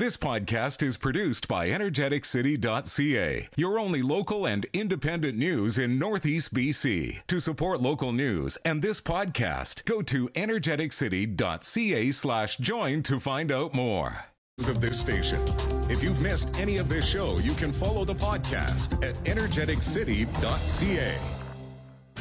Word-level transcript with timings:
This 0.00 0.16
podcast 0.16 0.82
is 0.82 0.96
produced 0.96 1.46
by 1.46 1.68
energeticcity.ca, 1.68 3.48
your 3.54 3.78
only 3.78 4.00
local 4.00 4.46
and 4.46 4.64
independent 4.72 5.36
news 5.36 5.76
in 5.76 5.98
Northeast 5.98 6.54
BC. 6.54 7.18
To 7.26 7.38
support 7.38 7.82
local 7.82 8.10
news 8.10 8.56
and 8.64 8.80
this 8.80 9.02
podcast, 9.02 9.84
go 9.84 10.00
to 10.00 10.30
energeticcity.ca 10.30 12.12
slash 12.12 12.56
join 12.56 13.02
to 13.02 13.20
find 13.20 13.52
out 13.52 13.74
more. 13.74 14.24
Of 14.60 14.80
this 14.80 14.98
station. 14.98 15.46
If 15.90 16.02
you've 16.02 16.22
missed 16.22 16.58
any 16.58 16.78
of 16.78 16.88
this 16.88 17.04
show, 17.04 17.38
you 17.38 17.52
can 17.52 17.70
follow 17.70 18.06
the 18.06 18.14
podcast 18.14 19.06
at 19.06 19.16
energeticcity.ca. 19.24 21.39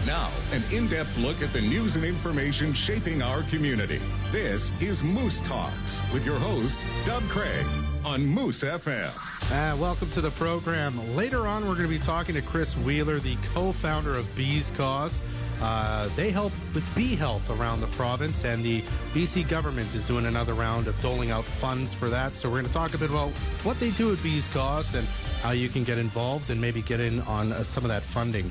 Now, 0.05 0.29
an 0.53 0.63
in 0.71 0.87
depth 0.87 1.17
look 1.17 1.41
at 1.41 1.51
the 1.51 1.61
news 1.61 1.95
and 1.97 2.05
information 2.05 2.73
shaping 2.73 3.21
our 3.21 3.43
community. 3.43 3.99
This 4.31 4.71
is 4.79 5.03
Moose 5.03 5.41
Talks 5.41 5.99
with 6.13 6.25
your 6.25 6.37
host, 6.37 6.79
Doug 7.05 7.21
Craig, 7.23 7.65
on 8.05 8.25
Moose 8.25 8.63
FM. 8.63 9.11
Uh, 9.51 9.75
welcome 9.75 10.09
to 10.11 10.21
the 10.21 10.31
program. 10.31 11.15
Later 11.17 11.47
on, 11.47 11.67
we're 11.67 11.75
going 11.75 11.87
to 11.87 11.89
be 11.89 11.99
talking 11.99 12.33
to 12.35 12.41
Chris 12.41 12.77
Wheeler, 12.77 13.19
the 13.19 13.35
co 13.53 13.73
founder 13.73 14.11
of 14.11 14.33
Bees 14.35 14.71
Cause. 14.71 15.19
Uh, 15.61 16.07
they 16.15 16.31
help 16.31 16.53
with 16.73 16.95
bee 16.95 17.15
health 17.15 17.49
around 17.49 17.81
the 17.81 17.87
province, 17.87 18.45
and 18.45 18.63
the 18.63 18.81
BC 19.13 19.49
government 19.49 19.93
is 19.93 20.05
doing 20.05 20.27
another 20.27 20.53
round 20.53 20.87
of 20.87 20.99
doling 21.01 21.31
out 21.31 21.43
funds 21.43 21.93
for 21.93 22.07
that. 22.07 22.37
So, 22.37 22.49
we're 22.49 22.61
going 22.61 22.67
to 22.67 22.71
talk 22.71 22.93
a 22.93 22.97
bit 22.97 23.09
about 23.09 23.31
what 23.63 23.77
they 23.81 23.91
do 23.91 24.13
at 24.13 24.23
Bees 24.23 24.47
Cause 24.53 24.95
and 24.95 25.05
how 25.41 25.51
you 25.51 25.67
can 25.67 25.83
get 25.83 25.97
involved 25.97 26.49
and 26.49 26.59
maybe 26.59 26.81
get 26.81 27.01
in 27.01 27.19
on 27.21 27.51
uh, 27.51 27.63
some 27.63 27.83
of 27.83 27.89
that 27.89 28.03
funding. 28.03 28.49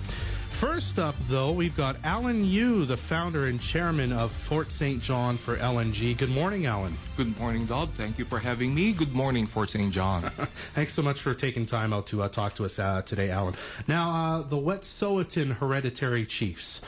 First 0.58 0.98
up, 0.98 1.14
though, 1.28 1.52
we've 1.52 1.76
got 1.76 1.98
Alan 2.02 2.44
Yu, 2.44 2.84
the 2.84 2.96
founder 2.96 3.46
and 3.46 3.60
chairman 3.60 4.12
of 4.12 4.32
Fort 4.32 4.72
St. 4.72 5.00
John 5.00 5.36
for 5.36 5.56
LNG. 5.56 6.18
Good 6.18 6.30
morning, 6.30 6.66
Alan. 6.66 6.98
Good 7.16 7.38
morning, 7.38 7.64
Doug. 7.64 7.90
Thank 7.90 8.18
you 8.18 8.24
for 8.24 8.40
having 8.40 8.74
me. 8.74 8.92
Good 8.92 9.12
morning, 9.12 9.46
Fort 9.46 9.70
St. 9.70 9.92
John. 9.92 10.22
Thanks 10.74 10.94
so 10.94 11.00
much 11.00 11.22
for 11.22 11.32
taking 11.32 11.64
time 11.64 11.92
out 11.92 12.08
to 12.08 12.24
uh, 12.24 12.28
talk 12.28 12.56
to 12.56 12.64
us 12.64 12.80
uh, 12.80 13.02
today, 13.02 13.30
Alan. 13.30 13.54
Now, 13.86 14.10
uh, 14.10 14.42
the 14.42 14.56
Wet'suwet'en 14.56 15.58
Hereditary 15.58 16.26
Chiefs 16.26 16.82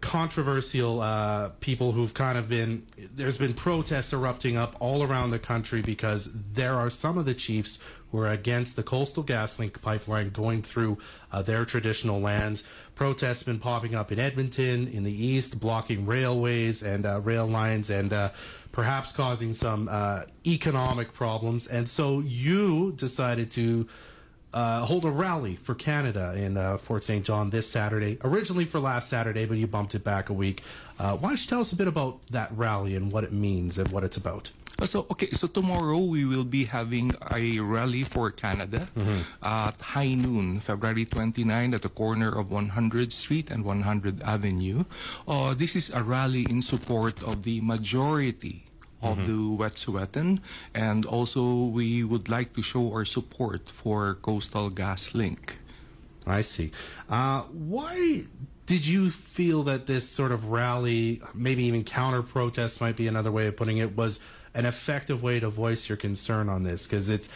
controversial 0.00 1.00
uh, 1.00 1.50
people 1.60 1.92
who've 1.92 2.12
kind 2.12 2.36
of 2.36 2.48
been 2.48 2.84
there's 3.14 3.38
been 3.38 3.54
protests 3.54 4.12
erupting 4.12 4.56
up 4.56 4.74
all 4.80 5.04
around 5.04 5.30
the 5.30 5.38
country 5.38 5.80
because 5.80 6.28
there 6.54 6.74
are 6.74 6.90
some 6.90 7.16
of 7.16 7.24
the 7.24 7.34
chiefs 7.34 7.78
who 8.12 8.18
are 8.18 8.28
against 8.28 8.76
the 8.76 8.82
coastal 8.82 9.24
gaslink 9.24 9.80
pipeline 9.82 10.30
going 10.30 10.62
through 10.62 10.98
uh, 11.32 11.42
their 11.42 11.64
traditional 11.64 12.20
lands 12.20 12.62
protests 12.94 13.42
been 13.42 13.58
popping 13.58 13.94
up 13.94 14.12
in 14.12 14.20
edmonton 14.20 14.86
in 14.86 15.02
the 15.02 15.26
east 15.26 15.58
blocking 15.58 16.06
railways 16.06 16.82
and 16.82 17.04
uh, 17.04 17.20
rail 17.20 17.46
lines 17.46 17.90
and 17.90 18.12
uh, 18.12 18.30
perhaps 18.70 19.10
causing 19.12 19.52
some 19.52 19.88
uh, 19.90 20.22
economic 20.46 21.12
problems 21.12 21.66
and 21.66 21.88
so 21.88 22.20
you 22.20 22.92
decided 22.92 23.50
to 23.50 23.88
uh, 24.54 24.84
hold 24.84 25.02
a 25.06 25.10
rally 25.10 25.56
for 25.56 25.74
Canada 25.74 26.34
in 26.36 26.58
uh, 26.58 26.76
Fort 26.76 27.02
St. 27.02 27.24
John 27.24 27.48
this 27.48 27.66
Saturday. 27.66 28.18
Originally 28.22 28.66
for 28.66 28.80
last 28.80 29.08
Saturday, 29.08 29.46
but 29.46 29.56
you 29.56 29.66
bumped 29.66 29.94
it 29.94 30.04
back 30.04 30.28
a 30.28 30.34
week. 30.34 30.62
Why 30.98 31.16
don't 31.16 31.40
you 31.40 31.48
tell 31.48 31.60
us 31.60 31.72
a 31.72 31.76
bit 31.76 31.88
about 31.88 32.20
that 32.28 32.52
rally 32.54 32.94
and 32.94 33.10
what 33.10 33.24
it 33.24 33.32
means 33.32 33.78
and 33.78 33.90
what 33.90 34.04
it's 34.04 34.18
about? 34.18 34.50
So 34.86 35.06
okay, 35.10 35.30
so 35.30 35.46
tomorrow 35.46 35.98
we 35.98 36.24
will 36.24 36.44
be 36.44 36.64
having 36.64 37.14
a 37.30 37.60
rally 37.60 38.02
for 38.02 38.30
Canada 38.30 38.88
at 39.42 39.80
high 39.80 40.14
noon, 40.14 40.60
February 40.60 41.04
29, 41.04 41.74
at 41.74 41.82
the 41.82 41.88
corner 41.88 42.28
of 42.28 42.50
100 42.50 43.12
Street 43.12 43.50
and 43.50 43.64
100 43.64 44.22
Avenue. 44.22 44.84
Uh, 45.28 45.54
this 45.54 45.76
is 45.76 45.90
a 45.90 46.02
rally 46.02 46.46
in 46.50 46.62
support 46.62 47.22
of 47.22 47.44
the 47.44 47.60
majority 47.60 48.64
of 49.02 49.18
the 49.26 49.32
Wet'suwet'en, 49.32 50.40
and 50.74 51.04
also 51.06 51.66
we 51.66 52.04
would 52.04 52.28
like 52.28 52.54
to 52.54 52.62
show 52.62 52.92
our 52.92 53.04
support 53.04 53.68
for 53.68 54.14
Coastal 54.14 54.70
Gas 54.70 55.14
Link. 55.14 55.58
I 56.26 56.42
see. 56.42 56.70
Uh, 57.08 57.42
why 57.50 58.24
did 58.66 58.86
you 58.86 59.10
feel 59.10 59.64
that 59.64 59.86
this 59.86 60.08
sort 60.08 60.30
of 60.30 60.50
rally, 60.50 61.20
maybe 61.34 61.64
even 61.64 61.82
counter 61.82 62.22
protest 62.22 62.80
might 62.80 62.96
be 62.96 63.08
another 63.08 63.32
way 63.32 63.46
of 63.48 63.56
putting 63.56 63.78
it, 63.78 63.96
was 63.96 64.20
an 64.54 64.66
effective 64.66 65.22
way 65.22 65.40
to 65.40 65.48
voice 65.48 65.88
your 65.88 65.96
concern 65.96 66.48
on 66.48 66.62
this? 66.62 66.86
Because 66.86 67.08
it's 67.08 67.28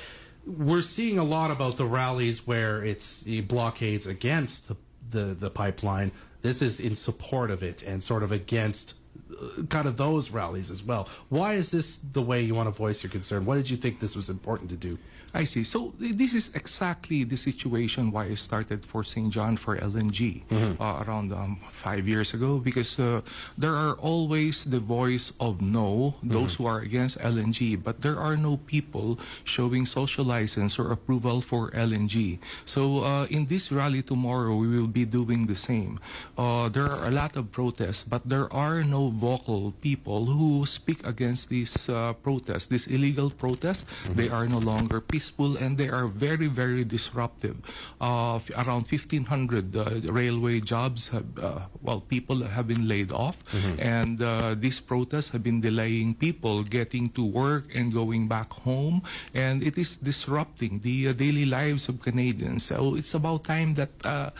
we're 0.47 0.83
seeing 0.83 1.19
a 1.19 1.25
lot 1.25 1.51
about 1.51 1.77
the 1.77 1.87
rallies 1.87 2.47
where 2.47 2.85
it's 2.85 3.23
blockades 3.23 4.07
against 4.07 4.69
the, 4.69 4.77
the 5.11 5.35
the 5.35 5.51
pipeline. 5.51 6.13
This 6.43 6.63
is 6.63 6.79
in 6.79 6.95
support 6.95 7.51
of 7.51 7.63
it 7.63 7.83
and 7.83 8.03
sort 8.03 8.23
of 8.23 8.31
against 8.31 8.95
uh, 9.31 9.63
kind 9.69 9.89
of 9.89 9.97
those 9.97 10.31
rallies 10.31 10.71
as 10.71 10.85
well. 10.85 11.09
Why 11.29 11.55
is 11.55 11.71
this 11.71 11.99
the 11.99 12.23
way 12.23 12.43
you 12.43 12.55
want 12.55 12.69
to 12.69 12.71
voice 12.71 13.03
your 13.03 13.11
concern? 13.11 13.45
What 13.45 13.57
did 13.57 13.69
you 13.69 13.77
think 13.77 13.99
this 13.99 14.15
was 14.15 14.31
important 14.31 14.71
to 14.71 14.77
do? 14.77 14.99
I 15.37 15.45
see. 15.45 15.65
So 15.65 15.93
this 16.01 16.33
is 16.33 16.51
exactly 16.55 17.23
the 17.23 17.37
situation 17.37 18.11
why 18.11 18.33
I 18.33 18.37
started 18.41 18.87
Fort 18.87 19.07
St. 19.07 19.29
John 19.29 19.61
for 19.61 19.77
LNG 19.77 20.49
uh, 20.81 21.05
around 21.05 21.29
um, 21.31 21.61
five 21.69 22.09
years 22.09 22.33
ago 22.33 22.57
because 22.57 22.99
uh, 22.99 23.21
there 23.59 23.77
are 23.77 24.01
always 24.01 24.65
the 24.65 24.81
voice 24.81 25.37
of 25.39 25.61
no, 25.61 26.17
those 26.23 26.57
who 26.57 26.65
are 26.65 26.81
against 26.81 27.21
LNG, 27.21 27.77
but 27.77 28.01
there 28.01 28.17
are 28.17 28.37
no 28.37 28.57
people 28.65 29.21
showing 29.45 29.85
social 29.85 30.25
license 30.25 30.79
or 30.79 30.91
approval 30.91 31.43
for 31.43 31.71
LNG. 31.73 32.39
So 32.65 33.05
uh, 33.05 33.27
in 33.29 33.45
this 33.45 33.71
rally 33.71 34.01
tomorrow, 34.01 34.57
we 34.57 34.69
will 34.73 34.89
be 34.89 35.05
doing 35.05 35.45
the 35.45 35.57
same. 35.57 36.01
Uh, 36.39 36.71
there 36.71 36.89
are 36.89 37.09
a 37.09 37.13
lot 37.13 37.37
of 37.37 37.53
protests, 37.53 38.09
but 38.09 38.25
there 38.25 38.49
are 38.55 38.83
no 38.83 39.13
vocal 39.13 39.77
people 39.85 40.25
who 40.25 40.65
speak 40.65 41.05
against 41.07 41.51
these 41.51 41.91
uh, 41.91 42.15
protests, 42.25 42.73
these 42.73 42.87
illegal 42.89 43.29
protests. 43.29 43.85
They 44.09 44.31
are 44.33 44.49
no 44.49 44.65
longer 44.65 45.05
peaceful 45.05 45.26
and 45.57 45.79
they 45.79 45.89
are 45.89 46.07
very, 46.07 46.47
very 46.47 46.85
disruptive. 46.85 47.57
Uh, 48.01 48.39
around 48.57 48.87
1,500 48.87 49.77
uh, 49.77 50.13
railway 50.13 50.61
jobs, 50.61 51.09
have, 51.11 51.27
uh, 51.39 51.67
well, 51.83 52.01
people 52.01 52.43
have 52.45 52.67
been 52.69 52.87
laid 52.89 53.13
off, 53.13 53.39
and 53.79 54.23
uh, 54.23 54.55
these 54.55 54.81
protests 54.81 55.31
have 55.31 55.43
been 55.43 55.61
delaying 55.61 56.15
people 56.15 56.63
getting 56.63 57.09
to 57.11 57.25
work 57.25 57.65
and 57.75 57.93
going 57.93 58.29
back 58.29 58.53
home, 58.53 59.03
and 59.35 59.63
it 59.63 59.79
is 59.79 59.97
disrupting 59.99 60.81
the 60.81 61.09
uh, 61.09 61.13
daily 61.13 61.47
lives 61.47 61.89
of 61.89 62.01
Canadians. 62.01 62.65
So 62.65 62.95
it's 62.95 63.15
about 63.15 63.45
time 63.45 63.75
that. 63.75 63.91
Uh, 64.05 64.31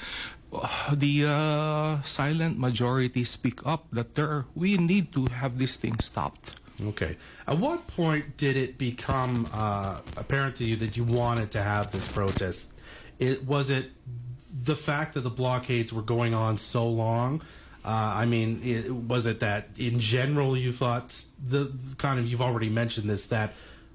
the 0.93 1.27
uh, 1.27 2.01
silent 2.03 2.57
majority 2.57 3.25
speak 3.25 3.61
up 3.67 3.85
that 3.93 4.15
there 4.15 4.47
we 4.55 4.79
need 4.79 5.13
to 5.13 5.27
have 5.27 5.59
this 5.59 5.77
thing 5.77 5.99
stopped. 6.01 6.55
Okay. 6.83 7.17
At 7.47 7.59
what 7.59 7.87
point 7.87 8.37
did 8.37 8.57
it 8.57 8.79
become 8.79 9.49
uh, 9.53 10.01
apparent 10.17 10.57
to 10.57 10.65
you 10.65 10.77
that 10.77 10.97
you 10.97 11.05
wanted 11.05 11.51
to 11.53 11.63
have 11.63 11.91
this 11.91 12.07
protest? 12.09 12.73
It 13.19 13.47
was 13.47 13.71
it 13.71 13.91
the 14.65 14.77
fact 14.77 15.15
that 15.15 15.21
the 15.21 15.31
blockades 15.31 15.93
were 15.93 16.03
going 16.03 16.35
on 16.35 16.59
so 16.59 16.89
long. 16.89 17.41
Uh, 17.85 18.15
I 18.17 18.27
mean, 18.27 18.61
it, 18.65 18.91
was 18.91 19.27
it 19.27 19.41
that 19.41 19.69
in 19.79 20.01
general 20.01 20.57
you 20.57 20.73
thought 20.73 21.25
the 21.47 21.73
kind 21.99 22.19
of 22.19 22.27
you've 22.27 22.43
already 22.43 22.69
mentioned 22.69 23.09
this 23.09 23.29
that 23.29 23.53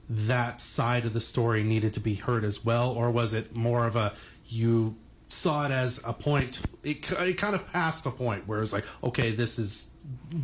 that 0.09 0.62
side 0.62 1.06
of 1.06 1.14
the 1.14 1.22
story 1.22 1.64
needed 1.64 1.94
to 1.94 2.00
be 2.00 2.16
heard 2.16 2.44
as 2.44 2.66
well, 2.66 2.90
or 2.91 3.12
was 3.12 3.34
it 3.34 3.56
more 3.56 3.86
of 3.86 3.96
a 3.96 4.14
you 4.47 4.96
saw 5.30 5.66
it 5.66 5.72
as 5.72 6.02
a 6.06 6.14
point? 6.14 6.62
It, 6.84 7.09
it 7.12 7.38
kind 7.38 7.56
of 7.56 7.72
passed 7.72 8.06
a 8.06 8.12
point 8.12 8.47
where 8.47 8.62
it's 8.62 8.74
like, 8.74 8.86
okay, 9.03 9.31
this 9.31 9.59
is 9.59 9.90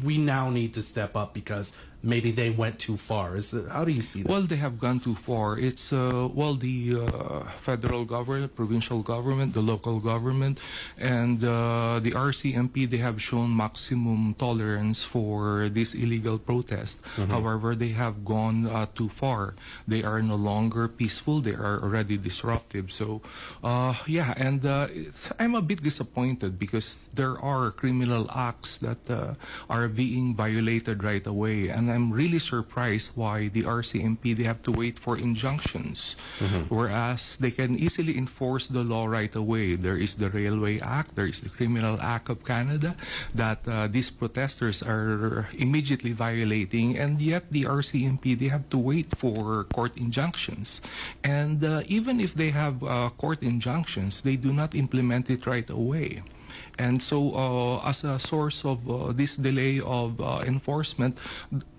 we 0.04 0.18
now 0.18 0.50
need 0.50 0.74
to 0.76 0.84
step 0.84 1.16
up 1.16 1.34
because 1.34 1.76
maybe 2.08 2.32
they 2.32 2.50
went 2.50 2.80
too 2.80 2.96
far. 2.98 3.36
Is 3.36 3.54
it, 3.54 3.68
how 3.68 3.84
do 3.84 3.92
you 3.92 4.02
see 4.02 4.24
that? 4.24 4.32
Well, 4.32 4.42
they 4.42 4.56
have 4.56 4.80
gone 4.80 5.00
too 5.00 5.16
far. 5.16 5.60
It's 5.60 5.92
uh, 5.92 6.30
well 6.34 6.56
the 6.56 7.04
uh, 7.04 7.44
federal 7.60 8.06
government, 8.06 8.56
provincial 8.56 9.04
government, 9.04 9.54
the 9.54 9.62
local 9.62 10.00
government, 10.00 10.60
and 10.98 11.44
uh, 11.44 12.00
the 12.00 12.12
RCMP. 12.12 12.90
They 12.90 13.04
have 13.04 13.22
shown 13.22 13.56
maximum 13.56 14.34
tolerance 14.40 15.04
for 15.04 15.68
this 15.70 15.94
illegal 15.94 16.40
protest. 16.40 17.04
However, 17.28 17.76
they 17.76 17.90
have 17.90 18.24
gone 18.24 18.66
uh, 18.68 18.86
too 18.96 19.10
far. 19.10 19.56
They 19.88 20.04
are 20.04 20.22
no 20.22 20.36
longer 20.36 20.88
peaceful. 20.88 21.42
They 21.42 21.54
are 21.54 21.82
already 21.84 22.18
disruptive. 22.18 22.92
So, 22.92 23.22
uh, 23.64 23.94
yeah, 24.08 24.34
and 24.38 24.66
uh, 24.66 24.88
I'm 25.40 25.56
a 25.56 25.62
bit 25.62 25.84
disappointed 25.84 26.58
because 26.58 27.10
there 27.14 27.36
are 27.38 27.72
criminal 27.72 28.30
acts 28.32 28.78
that 28.80 29.02
uh, 29.10 29.36
are 29.70 29.88
being 29.88 30.36
violated 30.36 31.04
right 31.04 31.26
away, 31.26 31.68
and 31.68 31.92
I'm 31.98 32.14
really 32.14 32.38
surprised 32.38 33.18
why 33.18 33.50
the 33.50 33.66
RCMP 33.66 34.38
they 34.38 34.46
have 34.46 34.62
to 34.70 34.72
wait 34.72 35.02
for 35.02 35.18
injunctions, 35.18 36.14
whereas 36.70 37.42
they 37.42 37.50
can 37.50 37.74
easily 37.74 38.14
enforce 38.22 38.70
the 38.70 38.86
law 38.86 39.10
right 39.10 39.34
away. 39.34 39.74
There 39.74 39.98
is 39.98 40.14
the 40.22 40.30
Railway 40.30 40.78
Act, 40.78 41.18
there 41.18 41.26
is 41.26 41.42
the 41.42 41.50
Criminal 41.50 41.98
Act 42.00 42.30
of 42.30 42.46
Canada 42.46 42.94
that 43.34 43.66
uh, 43.66 43.90
these 43.90 44.14
protesters 44.14 44.86
are 44.86 45.50
immediately 45.58 46.14
violating, 46.14 47.02
and 47.02 47.18
yet 47.18 47.50
the 47.50 47.66
RCMP 47.66 48.38
they 48.38 48.54
have 48.54 48.70
to 48.70 48.78
wait 48.78 49.18
for 49.18 49.66
court 49.74 49.98
injunctions, 49.98 50.86
and 51.24 51.66
uh, 51.66 51.82
even 51.90 52.22
if 52.22 52.38
they 52.38 52.54
have 52.54 52.78
uh, 52.86 53.10
court 53.18 53.42
injunctions, 53.42 54.22
they 54.22 54.38
do 54.38 54.54
not 54.54 54.76
implement 54.76 55.34
it 55.34 55.50
right 55.50 55.70
away. 55.74 56.22
And 56.78 57.02
so, 57.02 57.34
uh, 57.36 57.90
as 57.90 58.04
a 58.04 58.20
source 58.20 58.64
of 58.64 58.90
uh, 58.90 59.12
this 59.12 59.38
delay 59.38 59.80
of 59.80 60.22
uh, 60.22 60.44
enforcement, 60.46 61.18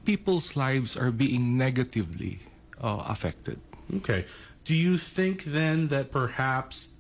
people's 0.05 0.56
lives 0.56 0.97
are 0.97 1.11
being 1.11 1.56
negatively 1.56 2.41
affected. 2.81 3.59
Okay. 3.97 4.25
Do 4.65 4.75
you 4.75 4.99
think 4.99 5.45
then 5.45 5.89
that 5.89 6.12
perhaps 6.12 6.91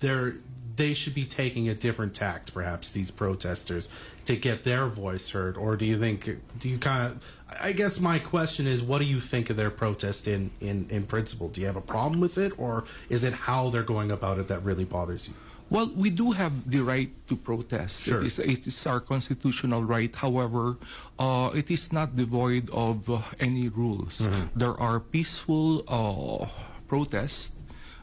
they 0.00 0.94
should 0.94 1.14
be 1.14 1.24
taking 1.24 1.68
a 1.68 1.74
different 1.74 2.14
tact, 2.14 2.54
perhaps 2.54 2.90
these 2.90 3.10
protesters, 3.10 3.88
to 4.24 4.36
get 4.36 4.64
their 4.64 4.86
voice 4.86 5.30
heard, 5.30 5.56
or 5.56 5.76
do 5.76 5.84
you 5.84 5.98
think? 5.98 6.38
Do 6.58 6.68
you 6.68 6.78
kind 6.78 7.12
of? 7.12 7.22
I 7.60 7.72
guess 7.72 8.00
my 8.00 8.18
question 8.18 8.66
is, 8.66 8.82
what 8.82 9.00
do 9.00 9.04
you 9.04 9.20
think 9.20 9.50
of 9.50 9.56
their 9.56 9.70
protest 9.70 10.26
in 10.26 10.50
in 10.60 10.86
in 10.88 11.04
principle? 11.04 11.48
Do 11.48 11.60
you 11.60 11.66
have 11.66 11.76
a 11.76 11.82
problem 11.82 12.20
with 12.20 12.38
it, 12.38 12.58
or 12.58 12.84
is 13.10 13.24
it 13.24 13.32
how 13.32 13.70
they're 13.70 13.82
going 13.82 14.10
about 14.10 14.38
it 14.38 14.48
that 14.48 14.62
really 14.64 14.84
bothers 14.84 15.28
you? 15.28 15.34
Well, 15.70 15.92
we 15.94 16.08
do 16.10 16.32
have 16.32 16.70
the 16.70 16.80
right 16.80 17.10
to 17.28 17.36
protest. 17.36 18.04
Sure. 18.04 18.20
It, 18.20 18.26
is, 18.26 18.38
it 18.38 18.66
is 18.66 18.86
our 18.86 19.00
constitutional 19.00 19.84
right. 19.84 20.14
However, 20.14 20.78
uh, 21.18 21.50
it 21.54 21.70
is 21.70 21.92
not 21.92 22.16
devoid 22.16 22.70
of 22.70 23.10
uh, 23.10 23.20
any 23.38 23.68
rules. 23.68 24.26
There 24.56 24.78
are 24.80 24.98
peaceful 25.00 25.84
uh, 25.86 26.48
protests, 26.88 27.52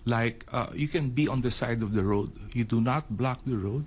like 0.06 0.46
uh, 0.52 0.68
you 0.76 0.88
can 0.88 1.10
be 1.10 1.28
on 1.28 1.42
the 1.42 1.50
side 1.50 1.82
of 1.82 1.94
the 1.94 2.04
road. 2.04 2.32
You 2.54 2.66
do 2.66 2.82
not 2.82 3.10
block 3.10 3.40
the 3.46 3.58
road. 3.58 3.86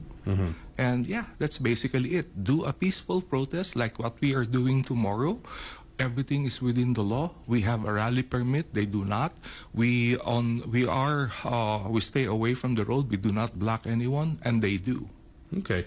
And 0.77 1.07
yeah, 1.07 1.25
that's 1.39 1.59
basically 1.59 2.15
it. 2.21 2.45
Do 2.45 2.65
a 2.65 2.73
peaceful 2.73 3.23
protest 3.23 3.75
like 3.75 3.99
what 3.99 4.21
we 4.21 4.35
are 4.35 4.45
doing 4.45 4.83
tomorrow. 4.83 5.41
Everything 5.99 6.45
is 6.47 6.63
within 6.63 6.95
the 6.95 7.03
law. 7.03 7.33
We 7.47 7.63
have 7.63 7.85
a 7.85 7.93
rally 7.93 8.23
permit. 8.23 8.75
They 8.75 8.87
do 8.87 9.05
not. 9.05 9.33
We 9.75 10.17
on 10.19 10.71
we 10.71 10.87
are 10.87 11.33
uh, 11.45 11.89
we 11.89 12.01
stay 12.01 12.25
away 12.25 12.55
from 12.55 12.77
the 12.77 12.85
road. 12.85 13.11
We 13.11 13.17
do 13.17 13.33
not 13.33 13.59
block 13.59 13.87
anyone, 13.87 14.39
and 14.43 14.63
they 14.63 14.77
do. 14.77 15.09
Okay. 15.59 15.87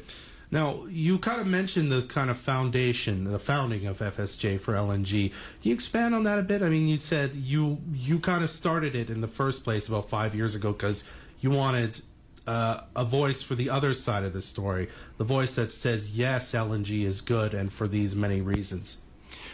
Now, 0.51 0.83
you 0.89 1.17
kind 1.17 1.39
of 1.39 1.47
mentioned 1.47 1.93
the 1.93 2.01
kind 2.01 2.29
of 2.29 2.37
foundation, 2.37 3.23
the 3.23 3.39
founding 3.39 3.87
of 3.87 3.99
FSJ 3.99 4.59
for 4.59 4.73
LNG. 4.73 5.29
Can 5.29 5.69
you 5.69 5.73
expand 5.73 6.13
on 6.13 6.23
that 6.25 6.39
a 6.39 6.43
bit? 6.43 6.61
I 6.61 6.67
mean, 6.67 6.89
you 6.89 6.99
said 6.99 7.35
you 7.35 7.79
you 7.93 8.19
kind 8.19 8.43
of 8.43 8.49
started 8.49 8.95
it 8.95 9.09
in 9.09 9.21
the 9.21 9.29
first 9.29 9.63
place 9.63 9.87
about 9.87 10.09
five 10.09 10.35
years 10.35 10.53
ago 10.55 10.73
because 10.73 11.05
you 11.39 11.51
wanted 11.51 12.01
uh, 12.45 12.81
a 12.95 13.05
voice 13.05 13.41
for 13.41 13.55
the 13.55 13.69
other 13.69 13.93
side 13.93 14.23
of 14.25 14.33
the 14.33 14.41
story, 14.41 14.89
the 15.17 15.23
voice 15.23 15.55
that 15.55 15.71
says 15.71 16.17
yes, 16.17 16.51
LNG 16.51 17.03
is 17.03 17.21
good, 17.21 17.53
and 17.53 17.71
for 17.71 17.87
these 17.87 18.13
many 18.13 18.41
reasons. 18.41 18.97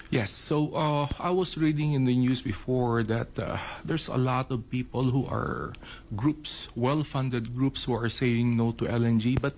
Yes. 0.09 0.31
So 0.31 0.71
uh, 0.71 1.07
I 1.19 1.31
was 1.31 1.57
reading 1.57 1.91
in 1.91 2.05
the 2.05 2.15
news 2.15 2.41
before 2.41 3.03
that 3.03 3.37
uh, 3.37 3.57
there's 3.83 4.07
a 4.07 4.15
lot 4.15 4.51
of 4.51 4.69
people 4.69 5.11
who 5.11 5.27
are 5.27 5.73
groups, 6.15 6.69
well-funded 6.75 7.53
groups, 7.53 7.83
who 7.83 7.93
are 7.93 8.07
saying 8.07 8.55
no 8.55 8.71
to 8.79 8.85
LNG, 8.85 9.35
but 9.41 9.55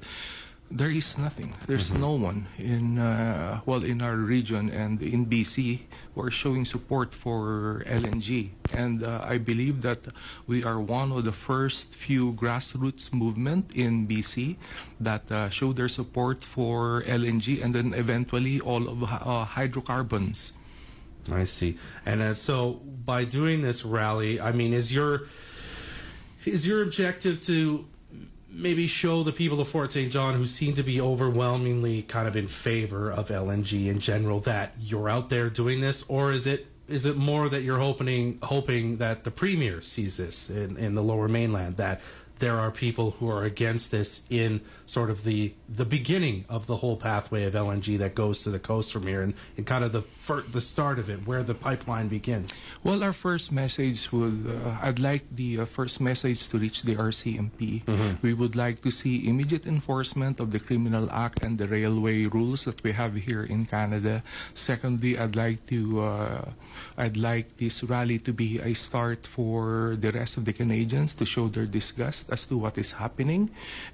there 0.72 0.90
is 0.90 1.18
nothing. 1.18 1.54
There's 1.66 1.94
no 1.94 2.12
one 2.14 2.48
in 2.58 3.00
uh, 3.00 3.62
well 3.66 3.84
in 3.84 4.02
our 4.02 4.16
region 4.16 4.70
and 4.70 5.02
in 5.02 5.26
BC 5.26 5.82
who 6.14 6.22
are 6.22 6.32
showing 6.32 6.64
support 6.66 7.16
for 7.16 7.84
LNG. 7.88 8.50
And 8.74 9.04
uh, 9.04 9.22
I 9.24 9.40
believe 9.40 9.82
that 9.82 10.08
we 10.46 10.64
are 10.64 10.80
one 10.80 11.12
of 11.12 11.26
the 11.26 11.32
first 11.32 11.96
few 11.96 12.34
grassroots 12.34 13.12
movement 13.14 13.74
in 13.74 14.08
BC 14.08 14.58
that 15.00 15.32
uh, 15.32 15.50
show 15.50 15.74
their 15.74 15.90
support 15.90 16.44
for 16.44 17.02
LNG 17.04 17.64
and 17.64 17.74
then 17.74 17.94
eventually 17.94 18.60
all 18.60 18.88
of 18.88 19.04
uh, 19.04 19.46
hydrocarbons. 19.46 20.54
I 21.32 21.46
see. 21.46 21.78
And 22.06 22.22
uh, 22.22 22.34
so, 22.34 22.82
by 23.06 23.24
doing 23.24 23.62
this 23.62 23.84
rally, 23.86 24.40
I 24.40 24.52
mean, 24.52 24.74
is 24.74 24.94
your 24.94 25.24
is 26.46 26.66
your 26.66 26.82
objective 26.84 27.42
to 27.42 27.86
maybe 28.52 28.88
show 28.88 29.24
the 29.24 29.32
people 29.32 29.60
of 29.62 29.68
Fort 29.68 29.94
St. 29.94 30.12
John 30.12 30.36
who 30.36 30.46
seem 30.46 30.74
to 30.76 30.84
be 30.84 31.00
overwhelmingly 31.00 32.02
kind 32.04 32.28
of 32.28 32.36
in 32.36 32.48
favor 32.48 33.12
of 33.12 33.30
LNG 33.30 33.88
in 33.88 34.00
general 34.00 34.40
that 34.42 34.74
you're 34.80 35.10
out 35.10 35.30
there 35.30 35.50
doing 35.50 35.82
this, 35.82 36.04
or 36.08 36.32
is 36.32 36.48
it 36.48 36.68
is 36.88 37.06
it 37.06 37.16
more 37.16 37.50
that 37.50 37.62
you're 37.62 37.80
hoping 37.80 38.40
hoping 38.42 38.98
that 38.98 39.24
the 39.24 39.32
premier 39.32 39.82
sees 39.82 40.18
this 40.18 40.50
in, 40.50 40.76
in 40.78 40.96
the 40.96 41.04
Lower 41.04 41.28
Mainland 41.28 41.78
that 41.78 42.02
there 42.40 42.58
are 42.58 42.72
people 42.72 43.12
who 43.20 43.30
are 43.30 43.44
against 43.44 43.92
this 43.92 44.24
in 44.30 44.62
sort 44.86 45.10
of 45.10 45.24
the 45.24 45.54
the 45.68 45.86
beginning 45.86 46.46
of 46.50 46.66
the 46.68 46.78
whole 46.78 46.98
pathway 46.98 47.44
of 47.44 47.54
LNG 47.54 47.98
that 48.00 48.16
goes 48.16 48.44
to 48.44 48.50
the 48.50 48.60
coast 48.60 48.92
from 48.92 49.06
here 49.06 49.22
and, 49.22 49.34
and 49.58 49.66
kind 49.68 49.84
of 49.84 49.92
the 49.92 50.02
fir- 50.02 50.42
the 50.42 50.62
start 50.62 50.98
of 50.98 51.10
it 51.10 51.28
where 51.28 51.44
the 51.44 51.54
pipeline 51.54 52.08
begins. 52.08 52.60
Well, 52.84 53.04
our 53.04 53.14
first 53.14 53.52
message 53.52 54.12
would, 54.12 54.48
uh, 54.48 54.78
I'd 54.82 55.00
like 55.00 55.24
the 55.32 55.60
uh, 55.60 55.66
first 55.66 56.02
message 56.02 56.50
to 56.50 56.58
reach 56.58 56.84
the 56.84 56.96
RCMP. 56.96 57.84
We 58.22 58.34
would 58.34 58.56
like 58.56 58.80
to 58.82 58.92
see 58.92 59.28
immediate 59.28 59.66
enforcement 59.68 60.40
of 60.40 60.52
the 60.52 60.60
Criminal 60.60 61.12
Act 61.12 61.44
and 61.44 61.58
the 61.58 61.68
railway 61.68 62.26
rules 62.26 62.66
that 62.66 62.82
we 62.84 62.94
have 62.94 63.16
here 63.16 63.44
in 63.44 63.66
Canada. 63.66 64.24
Secondly, 64.54 65.18
I'd 65.18 65.36
like 65.36 65.66
to, 65.68 66.02
uh, 66.02 66.46
I'd 66.98 67.18
like 67.18 67.58
this 67.58 67.84
rally 67.84 68.20
to 68.20 68.34
be 68.34 68.60
a 68.60 68.74
start 68.74 69.28
for 69.28 69.96
the 70.00 70.12
rest 70.12 70.38
of 70.38 70.46
the 70.46 70.54
Canadians 70.54 71.14
to 71.16 71.26
show 71.26 71.48
their 71.48 71.66
disgust 71.66 72.29
as 72.30 72.46
to 72.48 72.58
what 72.58 72.78
is 72.78 72.94
happening. 72.94 73.50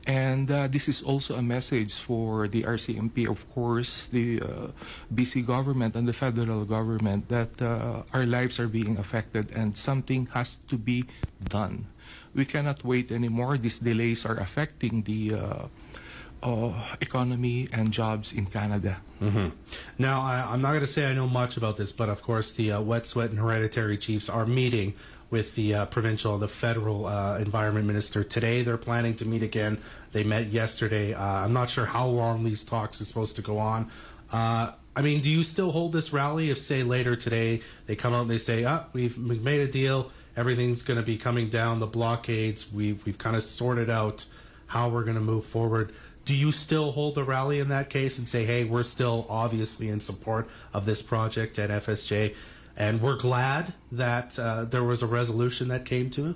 And 0.06 0.52
uh, 0.52 0.68
this 0.68 0.88
is 0.88 1.02
also 1.02 1.36
a 1.36 1.42
message 1.42 1.96
for 2.00 2.48
the 2.48 2.64
RCMP, 2.64 3.28
of 3.28 3.50
course, 3.54 4.08
the 4.08 4.42
uh, 4.42 4.48
BC 5.14 5.46
government 5.46 5.96
and 5.96 6.08
the 6.08 6.14
federal 6.14 6.66
government 6.66 7.30
that 7.30 7.62
uh, 7.62 8.04
our 8.14 8.26
lives 8.26 8.60
are 8.60 8.68
being 8.68 8.98
affected 8.98 9.52
and 9.52 9.76
something 9.78 10.28
has 10.34 10.58
to 10.70 10.78
be 10.78 11.06
done. 11.44 11.88
We 12.34 12.46
cannot 12.46 12.84
wait 12.84 13.12
anymore. 13.12 13.58
These 13.58 13.80
delays 13.80 14.26
are 14.26 14.36
affecting 14.38 15.04
the 15.04 15.36
uh, 15.36 15.68
uh, 16.44 16.74
economy 17.02 17.68
and 17.74 17.92
jobs 17.92 18.34
in 18.34 18.46
Canada. 18.46 18.98
Now, 19.98 20.22
I, 20.22 20.46
I'm 20.52 20.62
not 20.62 20.70
going 20.70 20.82
to 20.82 20.88
say 20.88 21.06
I 21.06 21.14
know 21.14 21.28
much 21.28 21.58
about 21.58 21.78
this, 21.78 21.92
but 21.92 22.10
of 22.10 22.22
course, 22.22 22.54
the 22.54 22.74
uh, 22.74 22.82
Wet'suwet'en 22.82 23.38
Hereditary 23.38 23.98
Chiefs 23.98 24.30
are 24.30 24.46
meeting 24.46 24.94
with 25.36 25.54
the 25.56 25.76
uh, 25.76 25.86
provincial 25.88 26.38
the 26.38 26.48
federal 26.48 27.08
uh, 27.08 27.38
environment 27.40 27.86
minister 27.86 28.24
today. 28.24 28.64
They're 28.64 28.78
planning 28.78 29.16
to 29.18 29.28
meet 29.28 29.44
again. 29.44 29.80
They 30.14 30.24
met 30.24 30.48
yesterday. 30.48 31.14
Uh, 31.14 31.22
I'm 31.22 31.52
not 31.52 31.70
sure 31.70 31.86
how 31.86 32.08
long 32.08 32.46
these 32.46 32.64
talks 32.64 33.02
are 33.02 33.04
supposed 33.04 33.36
to 33.36 33.42
go 33.42 33.58
on. 33.58 33.92
Uh, 34.32 34.72
I 34.96 35.02
mean, 35.02 35.20
do 35.20 35.30
you 35.30 35.44
still 35.44 35.74
hold 35.74 35.92
this 35.92 36.14
rally 36.14 36.52
if, 36.52 36.58
say, 36.58 36.84
later 36.84 37.18
today 37.18 37.62
they 37.86 37.98
come 37.98 38.14
out 38.14 38.22
and 38.22 38.30
they 38.30 38.38
say, 38.38 38.64
"Ah, 38.64 38.86
we've, 38.94 39.18
we've 39.18 39.44
made 39.44 39.60
a 39.60 39.68
deal. 39.68 40.10
Everything's 40.38 40.84
going 40.84 41.02
to 41.02 41.06
be 41.06 41.18
coming 41.18 41.50
down. 41.50 41.82
The 41.82 41.86
blockades. 41.86 42.72
We've 42.72 43.06
we've 43.06 43.18
kind 43.18 43.36
of 43.36 43.44
sorted 43.44 43.90
out 43.90 44.26
how 44.68 44.88
we're 44.88 45.04
going 45.04 45.18
to 45.18 45.28
move 45.34 45.46
forward." 45.46 45.94
Do 46.24 46.34
you 46.34 46.54
still 46.54 46.94
hold 46.94 47.16
the 47.16 47.26
rally 47.26 47.60
in 47.60 47.68
that 47.68 47.90
case 47.90 48.18
and 48.20 48.26
say, 48.26 48.46
"Hey, 48.46 48.64
we're 48.64 48.84
still 48.84 49.28
obviously 49.28 49.90
in 49.90 50.00
support 50.00 50.48
of 50.74 50.86
this 50.86 51.02
project 51.02 51.60
at 51.60 51.70
FSJ"? 51.70 52.34
And 52.78 53.02
we're 53.02 53.16
glad 53.18 53.74
that 53.92 54.38
uh, 54.38 54.66
there 54.66 54.84
was 54.84 55.02
a 55.02 55.08
resolution 55.08 55.70
that 55.70 55.86
came 55.86 56.10
to 56.12 56.28
it. 56.32 56.36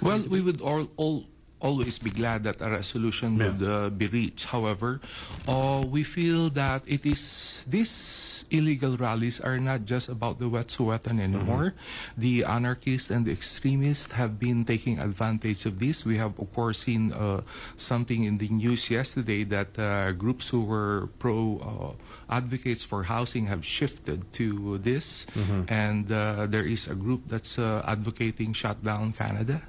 Well, 0.00 0.22
we 0.28 0.40
would 0.40 0.60
all, 0.60 0.88
all 0.96 1.26
always 1.60 1.98
be 1.98 2.10
glad 2.10 2.44
that 2.44 2.62
a 2.62 2.70
resolution 2.70 3.36
Yeah. 3.36 3.50
would 3.50 3.62
uh, 3.62 3.90
be 3.90 4.06
reached. 4.06 4.46
However, 4.46 5.00
uh, 5.48 5.84
we 5.86 6.04
feel 6.04 6.48
that 6.50 6.82
it 6.86 7.04
is 7.04 7.64
these 7.68 8.39
illegal 8.50 8.96
rallies 8.96 9.40
are 9.40 9.58
not 9.58 9.84
just 9.84 10.08
about 10.08 10.38
the 10.38 10.46
Wet'suwet'en 10.46 11.20
anymore. 11.20 11.74
The 12.16 12.44
anarchists 12.44 13.10
and 13.10 13.24
the 13.26 13.32
extremists 13.32 14.12
have 14.12 14.38
been 14.38 14.64
taking 14.64 14.98
advantage 14.98 15.66
of 15.66 15.78
this. 15.80 16.04
We 16.04 16.18
have, 16.18 16.38
of 16.38 16.52
course, 16.54 16.78
seen 16.78 17.12
uh, 17.12 17.42
something 17.76 18.24
in 18.24 18.38
the 18.38 18.48
news 18.48 18.90
yesterday 18.90 19.44
that 19.44 19.78
uh, 19.78 20.12
groups 20.12 20.48
who 20.48 20.62
were 20.62 21.08
pro 21.18 21.58
uh, 21.58 22.34
advocates 22.34 22.84
for 22.84 23.04
housing 23.04 23.46
have 23.46 23.64
shifted 23.64 24.32
to 24.34 24.78
this, 24.78 25.26
and 25.68 26.10
uh, 26.12 26.46
there 26.46 26.66
is 26.66 26.88
a 26.88 26.94
group 26.94 27.22
that's 27.26 27.58
uh, 27.58 27.82
advocating 27.86 28.52
shut 28.52 28.82
down 28.82 29.12
Canada 29.12 29.62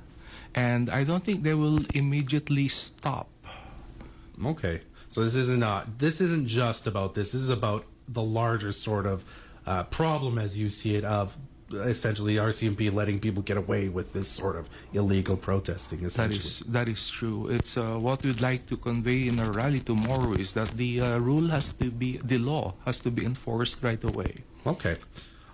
and 0.54 0.90
I 0.90 1.04
don't 1.04 1.24
think 1.24 1.44
they 1.44 1.54
will 1.54 1.80
immediately 1.94 2.68
stop. 2.68 3.30
Okay, 4.44 4.82
so 5.08 5.24
this 5.24 5.36
isn't 5.36 5.64
uh, 5.64 5.86
this 5.98 6.20
isn't 6.20 6.48
just 6.48 6.88
about 6.88 7.14
this. 7.14 7.32
This 7.32 7.42
is 7.42 7.50
about 7.50 7.86
the 8.14 8.24
larger 8.24 8.72
sort 8.72 9.06
of 9.06 9.24
uh, 9.66 9.84
problem, 9.86 10.38
as 10.38 10.58
you 10.58 10.70
see 10.70 10.96
it, 10.96 11.04
of 11.04 11.38
essentially 11.74 12.36
RCMP 12.36 12.94
letting 12.94 13.20
people 13.20 13.42
get 13.42 13.58
away 13.58 13.90
with 13.90 14.14
this 14.14 14.28
sort 14.28 14.56
of 14.56 14.70
illegal 14.94 15.38
protesting. 15.38 16.02
That 16.02 16.32
is 16.32 16.60
that 16.68 16.88
is 16.88 17.10
true. 17.10 17.48
It's 17.48 17.78
uh, 17.78 17.96
what 17.98 18.24
we'd 18.24 18.42
like 18.42 18.68
to 18.68 18.78
convey 18.78 19.28
in 19.28 19.40
our 19.40 19.52
rally 19.52 19.80
tomorrow 19.80 20.34
is 20.34 20.54
that 20.54 20.72
the 20.72 21.02
uh, 21.02 21.20
rule 21.20 21.48
has 21.48 21.74
to 21.74 21.92
be 21.92 22.20
the 22.24 22.38
law 22.38 22.74
has 22.86 23.00
to 23.02 23.12
be 23.12 23.26
enforced 23.26 23.84
right 23.84 24.04
away. 24.04 24.44
okay. 24.66 24.98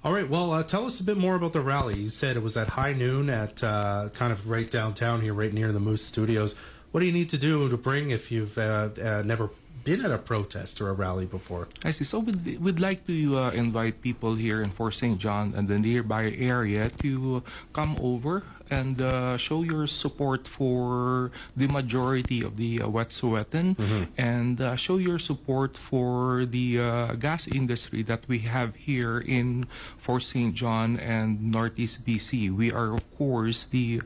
All 0.04 0.14
right. 0.14 0.30
Well, 0.30 0.54
uh, 0.54 0.64
tell 0.64 0.86
us 0.86 1.00
a 1.00 1.04
bit 1.04 1.18
more 1.18 1.36
about 1.36 1.54
the 1.54 1.60
rally. 1.60 1.98
You 1.98 2.10
said 2.10 2.38
it 2.38 2.44
was 2.44 2.56
at 2.56 2.70
high 2.70 2.94
noon 2.94 3.30
at 3.30 3.62
uh, 3.64 4.10
kind 4.14 4.32
of 4.32 4.48
right 4.50 4.70
downtown 4.70 5.22
here, 5.22 5.34
right 5.34 5.52
near 5.52 5.72
the 5.74 5.82
Moose 5.82 6.06
Studios. 6.06 6.56
What 6.92 7.02
do 7.02 7.06
you 7.08 7.12
need 7.12 7.30
to 7.32 7.38
do 7.38 7.68
to 7.68 7.78
bring 7.78 8.12
if 8.12 8.32
you've 8.32 8.58
uh, 8.58 8.90
uh, 9.04 9.24
never 9.26 9.50
been 9.88 10.04
at 10.04 10.12
a 10.12 10.18
protest 10.18 10.82
or 10.82 10.90
a 10.90 10.94
rally 10.94 11.26
before. 11.26 11.68
I 11.86 11.92
see. 11.92 12.04
So 12.04 12.20
we'd, 12.20 12.60
we'd 12.60 12.80
like 12.80 13.08
to 13.08 13.38
uh, 13.38 13.52
invite 13.52 14.02
people 14.02 14.36
here 14.36 14.62
in 14.62 14.70
Fort 14.70 14.94
St. 14.94 15.18
John 15.18 15.54
and 15.56 15.70
the 15.70 15.80
nearby 15.80 16.36
area 16.38 16.90
to 17.02 17.42
come 17.72 17.96
over 18.02 18.44
and 18.70 19.00
uh, 19.02 19.38
show 19.38 19.64
your 19.64 19.88
support 19.88 20.46
for 20.46 21.32
the 21.56 21.68
majority 21.68 22.44
of 22.44 22.58
the 22.58 22.82
uh, 22.82 22.88
Wet'suwet'en 22.88 23.80
mm-hmm. 23.80 24.04
and 24.18 24.60
uh, 24.60 24.76
show 24.76 24.98
your 24.98 25.20
support 25.20 25.78
for 25.78 26.44
the 26.44 26.80
uh, 26.80 27.14
gas 27.16 27.48
industry 27.48 28.04
that 28.04 28.28
we 28.28 28.40
have 28.40 28.76
here 28.76 29.24
in 29.26 29.64
Fort 29.98 30.24
St. 30.24 30.54
John 30.54 31.00
and 31.00 31.50
Northeast 31.50 32.06
BC. 32.06 32.54
We 32.54 32.74
are, 32.74 32.94
of 32.94 33.08
course, 33.16 33.64
the 33.64 34.02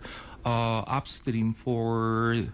uh, 0.45 0.85
upstream 0.85 1.53
for 1.53 2.45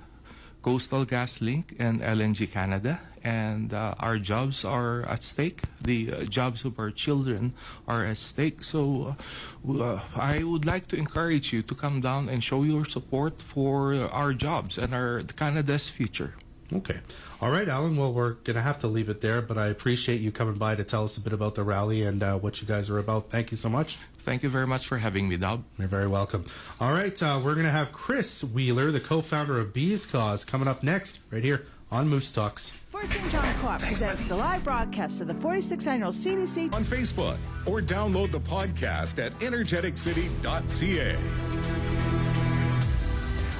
Coastal 0.67 1.05
Gas 1.05 1.39
Link 1.39 1.77
and 1.79 2.01
LNG 2.01 2.51
Canada 2.51 2.99
and 3.23 3.73
uh, 3.73 3.95
our 3.99 4.17
jobs 4.19 4.65
are 4.65 5.05
at 5.05 5.23
stake. 5.23 5.61
The 5.79 6.11
uh, 6.11 6.23
jobs 6.25 6.65
of 6.65 6.77
our 6.77 6.91
children 6.91 7.53
are 7.87 8.03
at 8.03 8.17
stake. 8.17 8.63
So 8.63 9.15
uh, 9.65 9.81
uh, 9.81 10.01
I 10.13 10.43
would 10.43 10.65
like 10.65 10.87
to 10.87 10.97
encourage 10.97 11.53
you 11.53 11.61
to 11.63 11.73
come 11.73 12.01
down 12.01 12.27
and 12.27 12.43
show 12.43 12.63
your 12.63 12.83
support 12.83 13.41
for 13.41 13.95
our 14.11 14.33
jobs 14.33 14.77
and 14.77 14.93
our 14.93 15.21
Canada's 15.37 15.87
future. 15.87 16.33
Okay. 16.73 16.99
All 17.39 17.49
right, 17.49 17.67
Alan. 17.67 17.95
Well, 17.95 18.11
we're 18.11 18.33
going 18.33 18.55
to 18.55 18.61
have 18.61 18.79
to 18.79 18.87
leave 18.87 19.09
it 19.09 19.21
there, 19.21 19.41
but 19.41 19.57
I 19.57 19.67
appreciate 19.67 20.19
you 20.19 20.31
coming 20.31 20.55
by 20.55 20.75
to 20.75 20.83
tell 20.83 21.03
us 21.03 21.17
a 21.17 21.21
bit 21.21 21.33
about 21.33 21.55
the 21.55 21.63
rally 21.63 22.03
and 22.03 22.21
uh, 22.21 22.37
what 22.37 22.61
you 22.61 22.67
guys 22.67 22.89
are 22.89 22.99
about. 22.99 23.29
Thank 23.29 23.51
you 23.51 23.57
so 23.57 23.69
much. 23.69 23.97
Thank 24.17 24.43
you 24.43 24.49
very 24.49 24.67
much 24.67 24.85
for 24.85 24.97
having 24.97 25.29
me, 25.29 25.37
Dob. 25.37 25.63
You're 25.79 25.87
very 25.87 26.07
welcome. 26.07 26.45
All 26.81 26.91
right, 26.91 27.21
uh, 27.23 27.39
we're 27.43 27.53
going 27.53 27.65
to 27.65 27.71
have 27.71 27.93
Chris 27.93 28.43
Wheeler, 28.43 28.91
the 28.91 28.99
co 28.99 29.21
founder 29.21 29.57
of 29.57 29.73
Bees 29.73 30.05
Cause, 30.05 30.43
coming 30.43 30.67
up 30.67 30.83
next, 30.83 31.19
right 31.31 31.43
here 31.43 31.65
on 31.89 32.09
Moose 32.09 32.31
Talks. 32.31 32.71
Fort 32.89 33.07
St. 33.07 33.31
John 33.31 33.53
Co-op 33.61 33.81
presents 33.81 34.27
the 34.27 34.35
live 34.35 34.63
broadcast 34.63 35.21
of 35.21 35.27
the 35.27 35.33
46th 35.35 35.87
annual 35.87 36.11
CBC 36.11 36.73
on 36.73 36.83
Facebook 36.83 37.37
or 37.65 37.81
download 37.81 38.31
the 38.31 38.39
podcast 38.39 39.23
at 39.23 39.31
energeticcity.ca. 39.39 41.76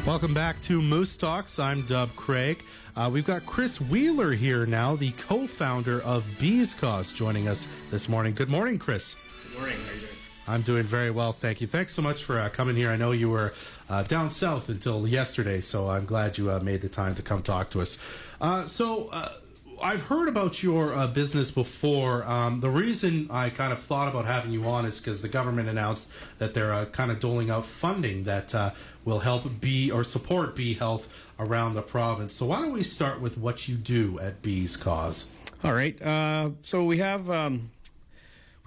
Welcome 0.08 0.34
back 0.34 0.62
to 0.62 0.82
Moose 0.82 1.18
Talks. 1.18 1.60
I'm 1.60 1.82
Dub 1.82 2.16
Craig. 2.16 2.64
Uh, 2.96 3.10
we've 3.12 3.26
got 3.26 3.46
Chris 3.46 3.82
Wheeler 3.82 4.32
here 4.32 4.66
now, 4.66 4.96
the 4.96 5.12
co-founder 5.12 6.00
of 6.00 6.26
Bees 6.40 6.74
Cause, 6.76 7.12
joining 7.12 7.50
us 7.50 7.68
this 7.92 8.08
morning. 8.08 8.34
Good 8.34 8.48
morning, 8.48 8.80
Chris. 8.80 9.18
Good 9.50 9.60
morning. 9.60 9.78
How 9.78 9.92
are 9.92 9.94
you 9.96 10.00
doing? 10.00 10.14
I'm 10.48 10.62
doing 10.62 10.84
very 10.84 11.12
well, 11.12 11.34
thank 11.34 11.60
you. 11.60 11.68
Thanks 11.68 11.94
so 11.94 12.02
much 12.02 12.24
for 12.24 12.40
uh, 12.40 12.48
coming 12.48 12.78
here. 12.78 12.90
I 12.90 12.96
know 12.96 13.12
you 13.12 13.30
were 13.30 13.54
uh, 13.90 14.04
down 14.04 14.32
south 14.32 14.70
until 14.70 15.06
yesterday, 15.06 15.60
so 15.60 15.90
I'm 15.90 16.06
glad 16.06 16.38
you 16.38 16.52
uh, 16.52 16.62
made 16.62 16.80
the 16.80 16.88
time 16.88 17.14
to 17.16 17.22
come 17.22 17.44
talk 17.44 17.70
to 17.72 17.82
us. 17.82 17.98
Uh, 18.40 18.66
so, 18.66 19.10
uh, 19.10 19.34
I've 19.82 20.04
heard 20.04 20.28
about 20.28 20.64
your 20.64 20.94
uh, 20.94 21.08
business 21.08 21.52
before. 21.52 22.24
Um, 22.26 22.60
the 22.60 22.70
reason 22.70 23.28
I 23.30 23.50
kind 23.50 23.72
of 23.72 23.80
thought 23.80 24.08
about 24.08 24.26
having 24.26 24.52
you 24.52 24.64
on 24.66 24.86
is 24.86 25.00
because 25.00 25.22
the 25.22 25.30
government 25.30 25.70
announced 25.70 26.12
that 26.40 26.54
they're 26.54 26.86
kind 26.88 27.12
of 27.12 27.20
doling 27.20 27.50
out 27.50 27.66
funding 27.66 28.24
that 28.24 28.54
will 29.06 29.20
help 29.20 29.62
Bee 29.62 29.92
or 29.92 30.04
support 30.04 30.56
bee 30.56 30.74
health 30.74 31.08
around 31.40 31.76
the 31.76 31.82
province. 31.82 32.34
So, 32.34 32.48
why 32.48 32.62
don't 32.62 32.74
we 32.74 32.84
start 32.84 33.22
with 33.22 33.38
what 33.38 33.68
you 33.68 33.76
do 33.76 34.20
at 34.20 34.42
Bees 34.42 34.76
Cause? 34.78 35.30
All 35.64 35.74
right. 35.74 35.98
so, 36.62 36.84
we 36.84 36.98
have. 36.98 37.30
Um 37.30 37.72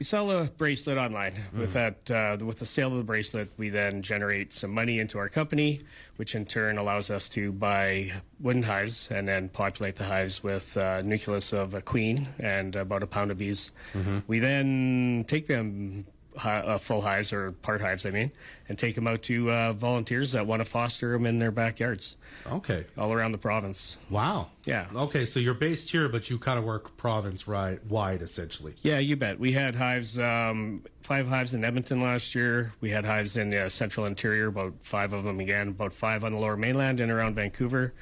we 0.01 0.05
sell 0.05 0.31
a 0.31 0.45
bracelet 0.45 0.97
online. 0.97 1.35
Mm. 1.55 1.59
With 1.59 1.75
that, 1.75 2.11
uh, 2.11 2.43
with 2.43 2.59
the 2.59 2.65
sale 2.65 2.91
of 2.91 2.97
the 2.97 3.05
bracelet, 3.05 3.51
we 3.59 3.69
then 3.69 4.01
generate 4.01 4.51
some 4.51 4.71
money 4.71 4.99
into 4.99 5.19
our 5.19 5.29
company, 5.29 5.83
which 6.17 6.35
in 6.35 6.47
turn 6.47 6.79
allows 6.79 7.11
us 7.11 7.29
to 7.29 7.53
buy 7.53 8.11
wooden 8.41 8.63
hives 8.63 9.11
and 9.11 9.29
then 9.29 9.51
populate 9.51 9.97
the 9.97 10.05
hives 10.05 10.43
with 10.43 10.75
uh, 10.79 11.03
nucleus 11.03 11.53
of 11.53 11.75
a 11.75 11.83
queen 11.83 12.27
and 12.39 12.77
about 12.77 13.03
a 13.03 13.07
pound 13.07 13.31
of 13.31 13.37
bees. 13.37 13.73
Mm-hmm. 13.93 14.21
We 14.27 14.39
then 14.39 15.27
take 15.29 15.47
them 15.47 16.07
uh, 16.37 16.79
full 16.79 17.01
hives 17.01 17.33
or 17.33 17.53
part 17.53 17.81
hives, 17.81 18.07
I 18.07 18.11
mean, 18.11 18.31
and 18.69 18.79
take 18.79 18.95
them 18.95 19.07
out 19.07 19.23
to 19.25 19.51
uh, 19.51 19.73
volunteers 19.73 20.33
that 20.33 20.47
want 20.47 20.61
to 20.61 20.65
foster 20.65 21.13
them 21.13 21.27
in 21.27 21.39
their 21.39 21.51
backyards. 21.51 22.17
Okay. 22.47 22.87
All 22.97 23.13
around 23.13 23.33
the 23.33 23.39
province. 23.39 23.99
Wow. 24.09 24.49
Yeah. 24.65 24.87
Okay, 24.95 25.27
so 25.27 25.41
you're 25.41 25.55
based 25.55 25.91
here, 25.91 26.09
but 26.09 26.31
you 26.31 26.39
kind 26.39 26.59
of 26.59 26.65
work 26.65 26.97
province 26.97 27.49
right 27.49 27.85
wide, 27.87 28.23
essentially. 28.23 28.75
Yeah, 28.83 28.99
you 28.99 29.17
bet. 29.17 29.39
We 29.39 29.53
had 29.53 29.75
hives, 29.75 30.19
um, 30.19 30.83
five 31.03 31.27
hives 31.27 31.55
in 31.55 31.65
Edmonton 31.65 32.01
last 32.01 32.35
year. 32.35 32.73
We 32.81 32.91
had 32.91 33.05
hives 33.05 33.37
in 33.37 33.51
the 33.51 33.69
central 33.69 34.07
interior, 34.07 34.47
about 34.47 34.75
five 34.81 35.13
of 35.13 35.25
them 35.25 35.41
again, 35.41 35.69
about 35.69 35.93
five 35.93 36.25
on 36.25 36.33
the 36.33 36.39
lower 36.39 36.57
mainland 36.57 37.01
and 37.01 37.11
around 37.11 37.35
Vancouver 37.35 37.93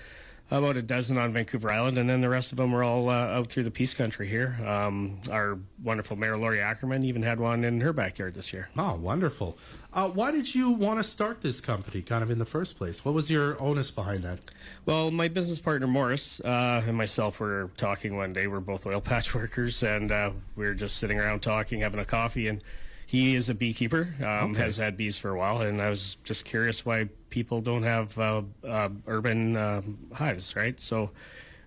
about 0.51 0.77
a 0.77 0.83
dozen 0.83 1.19
on 1.19 1.31
Vancouver 1.31 1.71
Island, 1.71 1.99
and 1.99 2.09
then 2.09 2.21
the 2.21 2.29
rest 2.29 2.53
of 2.53 2.59
them 2.59 2.73
were 2.73 2.83
all 2.83 3.11
uh, 3.11 3.13
out 3.13 3.49
through 3.49 3.65
the 3.65 3.71
Peace 3.71 3.93
Country 3.93 4.29
here. 4.29 4.59
Um, 4.65 5.21
our 5.31 5.59
wonderful 5.83 6.17
Mayor 6.17 6.39
Lori 6.39 6.61
Ackerman 6.61 7.05
even 7.05 7.23
had 7.23 7.39
one 7.39 7.65
in 7.65 7.81
her 7.83 7.93
backyard 7.93 8.35
this 8.35 8.53
year. 8.53 8.71
Oh, 8.77 8.95
wonderful. 8.95 9.59
Uh, 9.93 10.09
why 10.09 10.31
did 10.31 10.55
you 10.55 10.71
want 10.71 10.99
to 10.99 11.05
start 11.05 11.41
this 11.41 11.61
company 11.61 12.03
kind 12.03 12.23
of 12.23 12.31
in 12.31 12.39
the 12.39 12.45
first 12.45 12.77
place? 12.77 13.05
What 13.05 13.15
was 13.15 13.31
your 13.31 13.61
onus 13.61 13.91
behind 13.91 14.23
that? 14.23 14.39
Well, 14.87 15.11
my 15.11 15.29
business 15.29 15.59
partner 15.59 15.87
Morris 15.87 16.41
uh, 16.41 16.83
and 16.87 16.97
myself 16.97 17.41
were 17.41 17.71
talking 17.77 18.17
one 18.17 18.33
day. 18.33 18.47
We're 18.47 18.61
both 18.61 18.87
oil 18.87 19.01
patch 19.01 19.35
workers, 19.35 19.83
and 19.83 20.11
uh, 20.11 20.31
we 20.57 20.67
were 20.67 20.75
just 20.75 20.97
sitting 20.97 21.19
around 21.19 21.41
talking, 21.41 21.81
having 21.81 22.01
a 22.01 22.05
coffee, 22.05 22.49
and 22.49 22.63
he 23.09 23.35
is 23.35 23.49
a 23.49 23.55
beekeeper, 23.55 24.15
um, 24.21 24.51
okay. 24.51 24.61
has 24.61 24.77
had 24.77 24.95
bees 24.99 25.19
for 25.19 25.31
a 25.31 25.39
while, 25.39 25.63
and 25.63 25.81
I 25.81 25.89
was 25.89 26.17
just 26.25 26.45
curious 26.45 26.85
why 26.85 27.09
people 27.31 27.63
don't 27.63 27.83
have 27.83 28.19
uh, 28.19 28.43
uh, 28.63 28.91
urban 29.07 29.57
uh, 29.57 29.81
hives, 30.13 30.55
right? 30.55 30.79
So, 30.79 31.11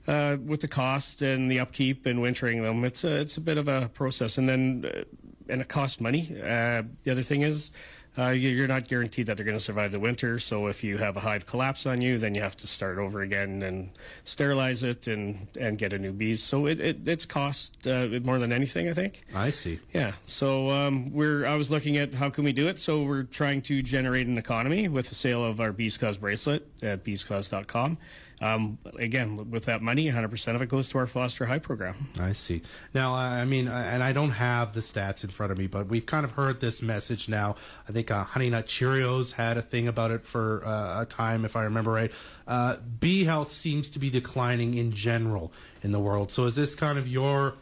uh, 0.07 0.37
with 0.45 0.61
the 0.61 0.67
cost 0.67 1.23
and 1.23 1.49
the 1.49 1.59
upkeep 1.59 2.05
and 2.05 2.21
wintering 2.21 2.61
them, 2.61 2.85
it's 2.85 3.03
a, 3.03 3.19
it's 3.19 3.37
a 3.37 3.41
bit 3.41 3.57
of 3.57 3.67
a 3.67 3.89
process, 3.91 4.37
and 4.37 4.47
then 4.47 4.85
uh, 4.85 5.01
and 5.49 5.61
it 5.61 5.67
costs 5.67 5.99
money. 5.99 6.29
Uh, 6.43 6.83
the 7.01 7.09
other 7.09 7.23
thing 7.23 7.41
is 7.41 7.71
uh, 8.17 8.29
you're 8.29 8.67
not 8.67 8.89
guaranteed 8.89 9.25
that 9.27 9.37
they're 9.37 9.45
going 9.45 9.57
to 9.57 9.63
survive 9.63 9.93
the 9.93 9.99
winter. 9.99 10.37
So 10.37 10.67
if 10.67 10.83
you 10.83 10.97
have 10.97 11.15
a 11.15 11.21
hive 11.21 11.45
collapse 11.45 11.85
on 11.85 12.01
you, 12.01 12.17
then 12.17 12.35
you 12.35 12.41
have 12.41 12.57
to 12.57 12.67
start 12.67 12.97
over 12.97 13.21
again 13.21 13.61
and 13.63 13.89
sterilize 14.25 14.83
it 14.83 15.07
and, 15.07 15.47
and 15.57 15.77
get 15.77 15.93
a 15.93 15.97
new 15.97 16.11
bees. 16.11 16.43
So 16.43 16.65
it, 16.65 16.81
it 16.81 17.07
it's 17.07 17.25
cost 17.25 17.87
uh, 17.87 18.07
more 18.25 18.37
than 18.37 18.51
anything, 18.51 18.89
I 18.89 18.93
think. 18.93 19.23
I 19.33 19.51
see. 19.51 19.79
Yeah. 19.93 20.11
So 20.27 20.69
um, 20.69 21.13
we're 21.13 21.45
I 21.45 21.55
was 21.55 21.71
looking 21.71 21.97
at 21.97 22.13
how 22.13 22.29
can 22.29 22.43
we 22.43 22.51
do 22.51 22.67
it. 22.67 22.79
So 22.79 23.03
we're 23.03 23.23
trying 23.23 23.61
to 23.63 23.81
generate 23.81 24.27
an 24.27 24.37
economy 24.37 24.89
with 24.89 25.07
the 25.07 25.15
sale 25.15 25.45
of 25.45 25.61
our 25.61 25.71
Bees 25.71 25.97
Cause 25.97 26.17
bracelet 26.17 26.67
at 26.83 27.05
beescause.com. 27.05 27.97
Um, 28.41 28.79
again, 28.97 29.51
with 29.51 29.65
that 29.65 29.81
money, 29.81 30.11
100% 30.11 30.55
of 30.55 30.61
it 30.61 30.67
goes 30.67 30.89
to 30.89 30.97
our 30.97 31.05
foster 31.05 31.45
High 31.45 31.59
program. 31.59 32.09
I 32.19 32.33
see. 32.33 32.63
Now, 32.93 33.13
I 33.13 33.45
mean, 33.45 33.67
and 33.67 34.01
I 34.03 34.13
don't 34.13 34.31
have 34.31 34.73
the 34.73 34.79
stats 34.79 35.23
in 35.23 35.29
front 35.29 35.51
of 35.51 35.59
me, 35.59 35.67
but 35.67 35.87
we've 35.87 36.05
kind 36.05 36.25
of 36.25 36.31
heard 36.31 36.59
this 36.59 36.81
message 36.81 37.29
now. 37.29 37.55
I 37.87 37.91
think 37.91 38.09
uh, 38.09 38.23
Honey 38.23 38.49
Nut 38.49 38.65
Cheerios 38.65 39.33
had 39.33 39.57
a 39.57 39.61
thing 39.61 39.87
about 39.87 40.09
it 40.09 40.25
for 40.25 40.65
uh, 40.65 41.03
a 41.03 41.05
time, 41.05 41.45
if 41.45 41.55
I 41.55 41.63
remember 41.63 41.91
right. 41.91 42.11
Uh, 42.47 42.77
bee 42.99 43.25
health 43.25 43.51
seems 43.51 43.91
to 43.91 43.99
be 43.99 44.09
declining 44.09 44.73
in 44.73 44.91
general 44.91 45.53
in 45.83 45.91
the 45.91 45.99
world. 45.99 46.31
So, 46.31 46.45
is 46.45 46.55
this 46.55 46.73
kind 46.73 46.97
of 46.97 47.07
your 47.07 47.53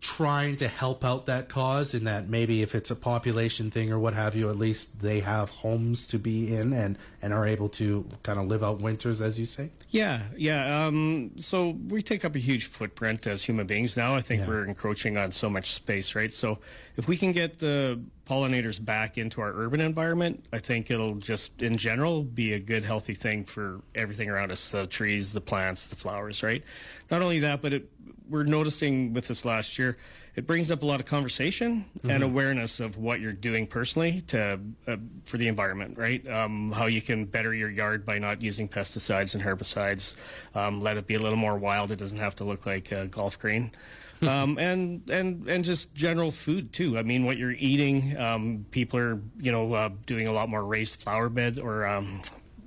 trying 0.00 0.54
to 0.56 0.68
help 0.68 1.04
out 1.04 1.26
that 1.26 1.48
cause 1.48 1.92
in 1.92 2.04
that 2.04 2.28
maybe 2.28 2.62
if 2.62 2.74
it's 2.74 2.90
a 2.90 2.94
population 2.94 3.68
thing 3.70 3.90
or 3.90 3.98
what 3.98 4.14
have 4.14 4.36
you, 4.36 4.48
at 4.48 4.56
least 4.56 5.00
they 5.00 5.20
have 5.20 5.50
homes 5.50 6.06
to 6.06 6.18
be 6.18 6.54
in 6.54 6.72
and, 6.72 6.96
and 7.20 7.32
are 7.32 7.44
able 7.44 7.68
to 7.68 8.08
kind 8.22 8.38
of 8.38 8.46
live 8.46 8.62
out 8.62 8.80
winters, 8.80 9.20
as 9.20 9.40
you 9.40 9.46
say? 9.46 9.70
Yeah, 9.90 10.22
yeah. 10.36 10.86
Um, 10.86 11.32
so 11.38 11.76
we 11.88 12.00
take 12.00 12.24
up 12.24 12.36
a 12.36 12.38
huge 12.38 12.66
footprint 12.66 13.26
as 13.26 13.42
human 13.42 13.66
beings 13.66 13.96
now. 13.96 14.14
I 14.14 14.20
think 14.20 14.42
yeah. 14.42 14.48
we're 14.48 14.64
encroaching 14.66 15.16
on 15.16 15.32
so 15.32 15.50
much 15.50 15.72
space, 15.72 16.14
right? 16.14 16.32
So 16.32 16.60
if 16.96 17.08
we 17.08 17.16
can 17.16 17.32
get 17.32 17.58
the 17.58 18.00
pollinators 18.28 18.84
back 18.84 19.16
into 19.16 19.40
our 19.40 19.52
urban 19.54 19.80
environment, 19.80 20.44
I 20.52 20.58
think 20.58 20.90
it'll 20.90 21.14
just, 21.14 21.62
in 21.62 21.76
general, 21.76 22.22
be 22.22 22.52
a 22.52 22.60
good, 22.60 22.84
healthy 22.84 23.14
thing 23.14 23.44
for 23.44 23.80
everything 23.94 24.28
around 24.28 24.52
us 24.52 24.70
the 24.70 24.86
trees, 24.86 25.32
the 25.32 25.40
plants, 25.40 25.88
the 25.88 25.96
flowers, 25.96 26.42
right? 26.42 26.62
Not 27.10 27.22
only 27.22 27.38
that, 27.40 27.62
but 27.62 27.72
it 27.72 27.90
we're 28.28 28.44
noticing 28.44 29.12
with 29.14 29.28
this 29.28 29.44
last 29.44 29.78
year, 29.78 29.96
it 30.36 30.46
brings 30.46 30.70
up 30.70 30.82
a 30.82 30.86
lot 30.86 31.00
of 31.00 31.06
conversation 31.06 31.84
mm-hmm. 31.98 32.10
and 32.10 32.22
awareness 32.22 32.78
of 32.78 32.96
what 32.96 33.20
you're 33.20 33.32
doing 33.32 33.66
personally 33.66 34.20
to 34.28 34.60
uh, 34.86 34.96
for 35.24 35.36
the 35.36 35.48
environment, 35.48 35.98
right? 35.98 36.26
Um, 36.28 36.70
how 36.70 36.86
you 36.86 37.02
can 37.02 37.24
better 37.24 37.52
your 37.54 37.70
yard 37.70 38.06
by 38.06 38.18
not 38.18 38.40
using 38.40 38.68
pesticides 38.68 39.34
and 39.34 39.42
herbicides. 39.42 40.16
Um, 40.54 40.80
let 40.80 40.96
it 40.96 41.06
be 41.06 41.14
a 41.14 41.18
little 41.18 41.38
more 41.38 41.58
wild. 41.58 41.90
It 41.90 41.96
doesn't 41.96 42.18
have 42.18 42.36
to 42.36 42.44
look 42.44 42.66
like 42.66 42.92
a 42.92 43.06
golf 43.06 43.38
green. 43.38 43.72
Um, 44.22 44.58
and 44.58 45.08
and 45.10 45.48
and 45.48 45.64
just 45.64 45.94
general 45.94 46.30
food 46.30 46.72
too. 46.72 46.98
I 46.98 47.02
mean, 47.02 47.24
what 47.24 47.38
you're 47.38 47.52
eating. 47.52 48.16
Um, 48.16 48.66
people 48.70 48.98
are 48.98 49.20
you 49.38 49.52
know 49.52 49.72
uh, 49.72 49.90
doing 50.06 50.26
a 50.26 50.32
lot 50.32 50.48
more 50.48 50.64
raised 50.64 51.00
flower 51.00 51.28
beds 51.28 51.58
or 51.58 51.86
um, 51.86 52.20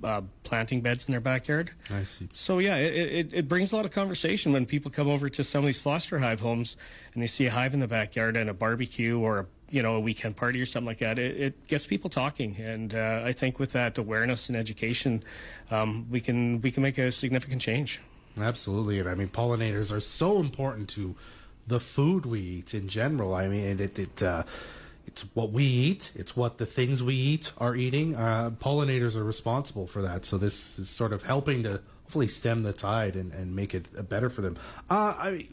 uh, 0.04 0.22
planting 0.42 0.80
beds 0.80 1.06
in 1.06 1.12
their 1.12 1.20
backyard. 1.20 1.70
I 1.90 2.04
see. 2.04 2.28
So 2.32 2.58
yeah, 2.58 2.76
it, 2.76 2.94
it, 2.94 3.34
it, 3.34 3.48
brings 3.48 3.72
a 3.72 3.76
lot 3.76 3.84
of 3.84 3.92
conversation 3.92 4.52
when 4.52 4.66
people 4.66 4.90
come 4.90 5.08
over 5.08 5.28
to 5.28 5.44
some 5.44 5.60
of 5.60 5.66
these 5.66 5.80
foster 5.80 6.18
hive 6.18 6.40
homes 6.40 6.76
and 7.14 7.22
they 7.22 7.26
see 7.26 7.46
a 7.46 7.50
hive 7.50 7.74
in 7.74 7.80
the 7.80 7.88
backyard 7.88 8.36
and 8.36 8.50
a 8.50 8.54
barbecue 8.54 9.18
or 9.18 9.38
a, 9.40 9.46
you 9.70 9.82
know 9.82 9.94
a 9.94 10.00
weekend 10.00 10.36
party 10.36 10.60
or 10.60 10.66
something 10.66 10.86
like 10.86 10.98
that. 10.98 11.18
It, 11.18 11.40
it 11.40 11.66
gets 11.66 11.86
people 11.86 12.10
talking, 12.10 12.56
and 12.56 12.94
uh, 12.94 13.22
I 13.24 13.32
think 13.32 13.58
with 13.58 13.72
that 13.72 13.98
awareness 13.98 14.48
and 14.48 14.56
education, 14.56 15.22
um, 15.70 16.06
we 16.10 16.20
can 16.20 16.60
we 16.60 16.70
can 16.70 16.82
make 16.82 16.98
a 16.98 17.12
significant 17.12 17.62
change. 17.62 18.00
Absolutely, 18.38 18.98
and 18.98 19.08
I 19.08 19.14
mean 19.14 19.28
pollinators 19.28 19.92
are 19.92 20.00
so 20.00 20.38
important 20.38 20.88
to 20.90 21.14
the 21.66 21.80
food 21.80 22.26
we 22.26 22.40
eat 22.40 22.74
in 22.74 22.88
general. 22.88 23.34
I 23.34 23.48
mean, 23.48 23.80
it 23.80 23.98
it 23.98 24.22
uh, 24.22 24.44
it's 25.06 25.22
what 25.34 25.52
we 25.52 25.64
eat. 25.64 26.12
It's 26.14 26.36
what 26.36 26.58
the 26.58 26.66
things 26.66 27.02
we 27.02 27.14
eat 27.14 27.52
are 27.58 27.74
eating. 27.74 28.16
Uh, 28.16 28.50
pollinators 28.50 29.16
are 29.16 29.24
responsible 29.24 29.86
for 29.86 30.02
that. 30.02 30.24
So 30.24 30.38
this 30.38 30.78
is 30.78 30.88
sort 30.88 31.12
of 31.12 31.24
helping 31.24 31.62
to 31.64 31.80
hopefully 32.04 32.28
stem 32.28 32.62
the 32.62 32.72
tide 32.72 33.16
and, 33.16 33.32
and 33.32 33.54
make 33.56 33.74
it 33.74 34.08
better 34.08 34.28
for 34.28 34.42
them. 34.42 34.56
Uh, 34.90 35.14
I, 35.18 35.48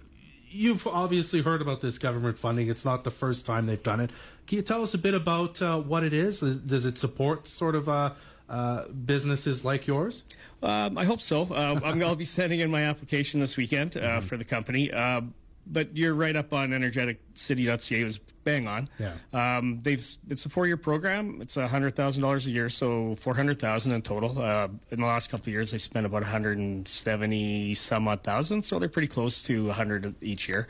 you've 0.50 0.86
obviously 0.88 1.42
heard 1.42 1.62
about 1.62 1.82
this 1.82 1.98
government 1.98 2.38
funding. 2.38 2.70
It's 2.70 2.86
not 2.86 3.04
the 3.04 3.12
first 3.12 3.46
time 3.46 3.66
they've 3.66 3.82
done 3.82 4.00
it. 4.00 4.12
Can 4.48 4.58
you 4.58 4.62
tell 4.62 4.82
us 4.82 4.94
a 4.94 4.98
bit 4.98 5.14
about 5.14 5.62
uh, 5.62 5.80
what 5.80 6.04
it 6.04 6.14
is? 6.14 6.40
Does 6.42 6.86
it 6.86 6.98
support 6.98 7.48
sort 7.48 7.76
of 7.76 7.88
uh, 7.88 8.12
uh, 8.50 8.88
businesses 8.90 9.64
like 9.64 9.88
yours? 9.88 10.24
Um, 10.62 10.98
I 10.98 11.06
hope 11.06 11.22
so. 11.22 11.44
Uh, 11.44 11.80
I'm, 11.84 12.04
I'll 12.04 12.16
be 12.16 12.26
sending 12.26 12.60
in 12.60 12.70
my 12.70 12.84
application 12.84 13.40
this 13.40 13.56
weekend 13.56 13.96
uh, 13.96 14.00
mm-hmm. 14.00 14.20
for 14.22 14.38
the 14.38 14.44
company. 14.44 14.92
Uh, 14.92 15.22
but 15.68 15.96
you're 15.96 16.16
right 16.16 16.36
up 16.36 16.54
on 16.54 16.70
energeticcity.ca. 16.70 18.02
It 18.02 18.04
was 18.04 18.20
bang 18.44 18.68
on. 18.68 18.88
Yeah. 18.98 19.14
Um, 19.34 19.80
they've 19.82 20.06
it's 20.30 20.46
a 20.46 20.50
four 20.50 20.66
year 20.68 20.78
program. 20.78 21.40
It's 21.42 21.58
a 21.58 21.68
hundred 21.68 21.96
thousand 21.96 22.24
dollars 22.24 22.48
a 22.48 22.52
year, 22.52 22.70
so 22.70 23.16
four 23.16 23.36
hundred 23.36 23.60
thousand 23.60 23.92
in 23.92 24.02
total. 24.02 24.42
Uh, 24.42 24.70
in 24.92 25.00
the 25.00 25.06
last 25.06 25.30
couple 25.30 25.44
of 25.44 25.54
years, 25.54 25.72
they 25.72 25.78
spent 25.78 26.06
about 26.06 26.22
170 26.22 27.76
some 27.76 28.08
odd 28.08 28.24
thousand, 28.24 28.64
so 28.64 28.80
they're 28.80 28.90
pretty 28.90 29.08
close 29.08 29.44
to 29.44 29.66
a 29.66 29.68
100 29.68 30.16
each 30.22 30.48
year. 30.50 30.68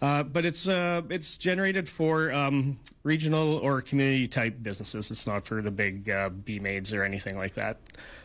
Uh, 0.00 0.24
but 0.24 0.44
it's 0.44 0.66
uh, 0.66 1.00
it's 1.10 1.36
generated 1.36 1.88
for 1.88 2.32
um, 2.32 2.78
regional 3.04 3.58
or 3.58 3.80
community 3.80 4.26
type 4.26 4.56
businesses. 4.60 5.10
It's 5.12 5.26
not 5.28 5.44
for 5.44 5.62
the 5.62 5.70
big 5.70 6.10
uh, 6.10 6.28
bee 6.28 6.58
maids 6.58 6.92
or 6.92 7.04
anything 7.04 7.38
like 7.38 7.54
that. 7.54 7.78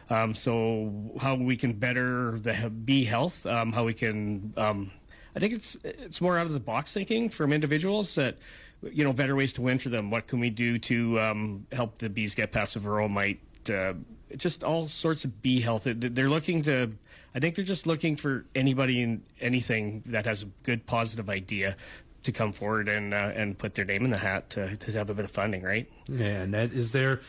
Um, 0.09 0.33
so 0.33 0.91
how 1.19 1.35
we 1.35 1.55
can 1.55 1.73
better 1.73 2.39
the 2.39 2.71
bee 2.71 3.05
health, 3.05 3.45
um, 3.45 3.73
how 3.73 3.83
we 3.83 3.93
can 3.93 4.53
um, 4.57 4.89
I 5.35 5.39
think 5.39 5.53
it's 5.53 5.75
it's 5.83 6.21
more 6.21 6.37
out 6.37 6.45
of 6.45 6.53
the 6.53 6.59
box 6.59 6.93
thinking 6.93 7.29
from 7.29 7.53
individuals 7.53 8.15
that 8.15 8.37
you 8.81 9.03
know 9.03 9.13
better 9.13 9.35
ways 9.35 9.53
to 9.53 9.61
winter 9.61 9.89
them. 9.89 10.09
What 10.09 10.27
can 10.27 10.39
we 10.39 10.49
do 10.49 10.77
to 10.79 11.19
um, 11.19 11.67
help 11.71 11.97
the 11.99 12.09
bees 12.09 12.35
get 12.35 12.51
past 12.51 12.73
the 12.73 12.79
varroa 12.79 13.09
mite? 13.09 13.39
Uh, 13.69 13.93
just 14.35 14.63
all 14.63 14.87
sorts 14.87 15.25
of 15.25 15.41
bee 15.41 15.61
health. 15.61 15.83
They're 15.85 16.29
looking 16.29 16.61
to. 16.63 16.91
I 17.35 17.39
think 17.39 17.55
they're 17.55 17.65
just 17.65 17.85
looking 17.85 18.15
for 18.15 18.45
anybody 18.55 19.03
and 19.03 19.23
anything 19.39 20.01
that 20.07 20.25
has 20.25 20.43
a 20.43 20.47
good 20.63 20.85
positive 20.85 21.29
idea 21.29 21.75
to 22.23 22.31
come 22.31 22.51
forward 22.51 22.89
and 22.89 23.13
uh, 23.13 23.31
and 23.35 23.57
put 23.57 23.75
their 23.75 23.85
name 23.85 24.03
in 24.05 24.11
the 24.11 24.17
hat 24.17 24.49
to, 24.51 24.75
to 24.77 24.91
have 24.93 25.09
a 25.09 25.13
bit 25.13 25.25
of 25.25 25.31
funding, 25.31 25.61
right? 25.63 25.89
Yeah, 26.07 26.45
Ned, 26.45 26.73
is 26.73 26.91
there? 26.91 27.21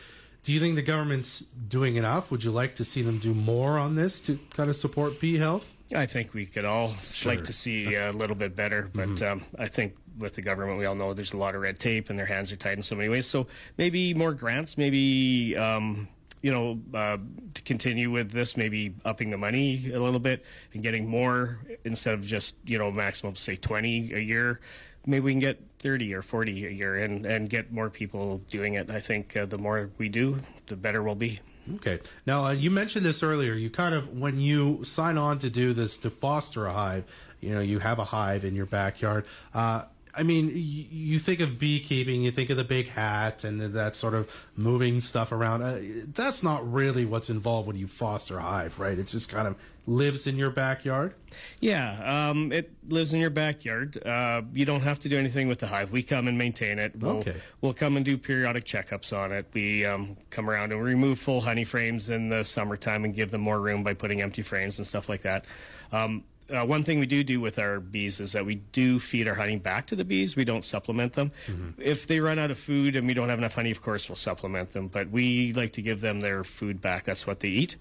Do 0.43 0.53
you 0.53 0.59
think 0.59 0.75
the 0.75 0.81
government's 0.81 1.41
doing 1.41 1.95
enough? 1.95 2.31
Would 2.31 2.43
you 2.43 2.51
like 2.51 2.75
to 2.75 2.83
see 2.83 3.01
them 3.01 3.17
do 3.17 3.33
more 3.33 3.77
on 3.77 3.95
this 3.95 4.21
to 4.21 4.39
kind 4.51 4.69
of 4.69 4.75
support 4.75 5.19
bee 5.19 5.37
health? 5.37 5.73
I 5.95 6.05
think 6.05 6.33
we 6.33 6.45
could 6.45 6.65
all 6.65 6.93
sure. 7.01 7.33
like 7.33 7.43
to 7.45 7.53
see 7.53 7.95
a 7.95 8.11
little 8.11 8.35
bit 8.35 8.55
better, 8.55 8.89
but 8.93 9.09
mm-hmm. 9.09 9.39
um, 9.39 9.45
I 9.57 9.67
think 9.67 9.95
with 10.17 10.35
the 10.35 10.41
government, 10.41 10.77
we 10.77 10.85
all 10.85 10.95
know 10.95 11.13
there's 11.13 11.33
a 11.33 11.37
lot 11.37 11.55
of 11.55 11.61
red 11.61 11.79
tape 11.79 12.09
and 12.09 12.19
their 12.19 12.25
hands 12.25 12.51
are 12.51 12.55
tied 12.55 12.77
in 12.77 12.83
so 12.83 12.95
many 12.95 13.09
ways. 13.09 13.25
So 13.25 13.47
maybe 13.77 14.13
more 14.13 14.33
grants, 14.33 14.77
maybe. 14.77 15.57
Um, 15.57 16.07
you 16.41 16.51
know, 16.51 16.79
uh, 16.93 17.17
to 17.53 17.61
continue 17.63 18.09
with 18.09 18.31
this, 18.31 18.55
maybe 18.55 18.93
upping 19.03 19.29
the 19.29 19.37
money 19.37 19.91
a 19.91 19.99
little 19.99 20.19
bit 20.19 20.45
and 20.73 20.81
getting 20.81 21.05
more 21.05 21.59
instead 21.83 22.13
of 22.13 22.25
just, 22.25 22.55
you 22.65 22.77
know, 22.77 22.89
maximum, 22.91 23.35
say 23.35 23.57
20 23.57 24.13
a 24.13 24.19
year. 24.19 24.61
Maybe 25.05 25.19
we 25.21 25.31
can 25.33 25.39
get 25.39 25.59
30 25.79 26.13
or 26.13 26.21
40 26.21 26.67
a 26.67 26.69
year 26.69 26.97
and, 26.97 27.25
and 27.25 27.49
get 27.49 27.71
more 27.71 27.89
people 27.89 28.37
doing 28.49 28.75
it. 28.75 28.89
I 28.89 28.99
think 28.99 29.35
uh, 29.35 29.47
the 29.47 29.57
more 29.57 29.89
we 29.97 30.07
do, 30.07 30.39
the 30.67 30.77
better 30.77 31.03
we'll 31.03 31.15
be. 31.15 31.39
Okay. 31.75 31.99
Now, 32.25 32.45
uh, 32.45 32.51
you 32.51 32.71
mentioned 32.71 33.05
this 33.05 33.21
earlier. 33.23 33.53
You 33.53 33.69
kind 33.69 33.93
of, 33.93 34.17
when 34.17 34.39
you 34.39 34.83
sign 34.83 35.17
on 35.17 35.39
to 35.39 35.49
do 35.49 35.73
this, 35.73 35.97
to 35.97 36.09
foster 36.09 36.65
a 36.65 36.73
hive, 36.73 37.05
you 37.41 37.53
know, 37.53 37.59
you 37.61 37.79
have 37.79 37.99
a 37.99 38.03
hive 38.03 38.43
in 38.43 38.55
your 38.55 38.65
backyard. 38.65 39.25
Uh, 39.53 39.83
I 40.19 40.23
mean, 40.23 40.51
you 40.53 41.17
think 41.17 41.39
of 41.39 41.57
beekeeping, 41.57 42.21
you 42.23 42.31
think 42.31 42.49
of 42.49 42.57
the 42.57 42.65
big 42.65 42.89
hat 42.89 43.45
and 43.45 43.61
that 43.61 43.95
sort 43.95 44.13
of 44.13 44.29
moving 44.57 44.99
stuff 44.99 45.31
around. 45.31 45.61
Uh, 45.61 45.79
that's 46.13 46.43
not 46.43 46.69
really 46.69 47.05
what's 47.05 47.29
involved 47.29 47.67
when 47.67 47.77
you 47.77 47.87
foster 47.87 48.37
a 48.37 48.41
hive, 48.41 48.81
right? 48.81 48.99
It's 48.99 49.13
just 49.13 49.29
kind 49.29 49.47
of 49.47 49.55
lives 49.87 50.27
in 50.27 50.35
your 50.35 50.49
backyard. 50.49 51.13
Yeah, 51.61 52.29
um, 52.29 52.51
it 52.51 52.69
lives 52.89 53.13
in 53.13 53.21
your 53.21 53.29
backyard. 53.29 53.97
Uh, 54.05 54.41
you 54.53 54.65
don't 54.65 54.81
have 54.81 54.99
to 54.99 55.09
do 55.09 55.17
anything 55.17 55.47
with 55.47 55.59
the 55.59 55.67
hive. 55.67 55.89
We 55.89 56.03
come 56.03 56.27
and 56.27 56.37
maintain 56.37 56.79
it. 56.79 56.97
We'll, 56.97 57.19
okay. 57.19 57.35
We'll 57.61 57.71
come 57.73 57.95
and 57.95 58.03
do 58.03 58.17
periodic 58.17 58.65
checkups 58.65 59.17
on 59.17 59.31
it. 59.31 59.45
We 59.53 59.85
um, 59.85 60.17
come 60.31 60.49
around 60.49 60.73
and 60.73 60.83
remove 60.83 61.17
full 61.17 61.39
honey 61.39 61.63
frames 61.63 62.09
in 62.09 62.27
the 62.27 62.43
summertime 62.43 63.05
and 63.05 63.15
give 63.15 63.31
them 63.31 63.39
more 63.39 63.61
room 63.61 63.85
by 63.85 63.93
putting 63.93 64.21
empty 64.21 64.41
frames 64.41 64.79
and 64.79 64.85
stuff 64.85 65.07
like 65.07 65.21
that. 65.21 65.45
Um, 65.93 66.25
uh, 66.51 66.65
one 66.65 66.83
thing 66.83 66.99
we 66.99 67.05
do 67.05 67.23
do 67.23 67.39
with 67.39 67.59
our 67.59 67.79
bees 67.79 68.19
is 68.19 68.31
that 68.33 68.45
we 68.45 68.55
do 68.55 68.99
feed 68.99 69.27
our 69.27 69.35
honey 69.35 69.57
back 69.57 69.87
to 69.87 69.95
the 69.95 70.05
bees. 70.05 70.35
We 70.35 70.45
don't 70.45 70.63
supplement 70.63 71.13
them. 71.13 71.31
Mm-hmm. 71.47 71.81
If 71.81 72.07
they 72.07 72.19
run 72.19 72.39
out 72.39 72.51
of 72.51 72.57
food 72.57 72.95
and 72.95 73.07
we 73.07 73.13
don't 73.13 73.29
have 73.29 73.39
enough 73.39 73.55
honey, 73.55 73.71
of 73.71 73.81
course, 73.81 74.09
we'll 74.09 74.15
supplement 74.15 74.71
them. 74.71 74.87
But 74.87 75.09
we 75.09 75.53
like 75.53 75.73
to 75.73 75.81
give 75.81 76.01
them 76.01 76.19
their 76.21 76.43
food 76.43 76.81
back. 76.81 77.03
That's 77.03 77.27
what 77.27 77.39
they 77.39 77.49
eat. 77.49 77.75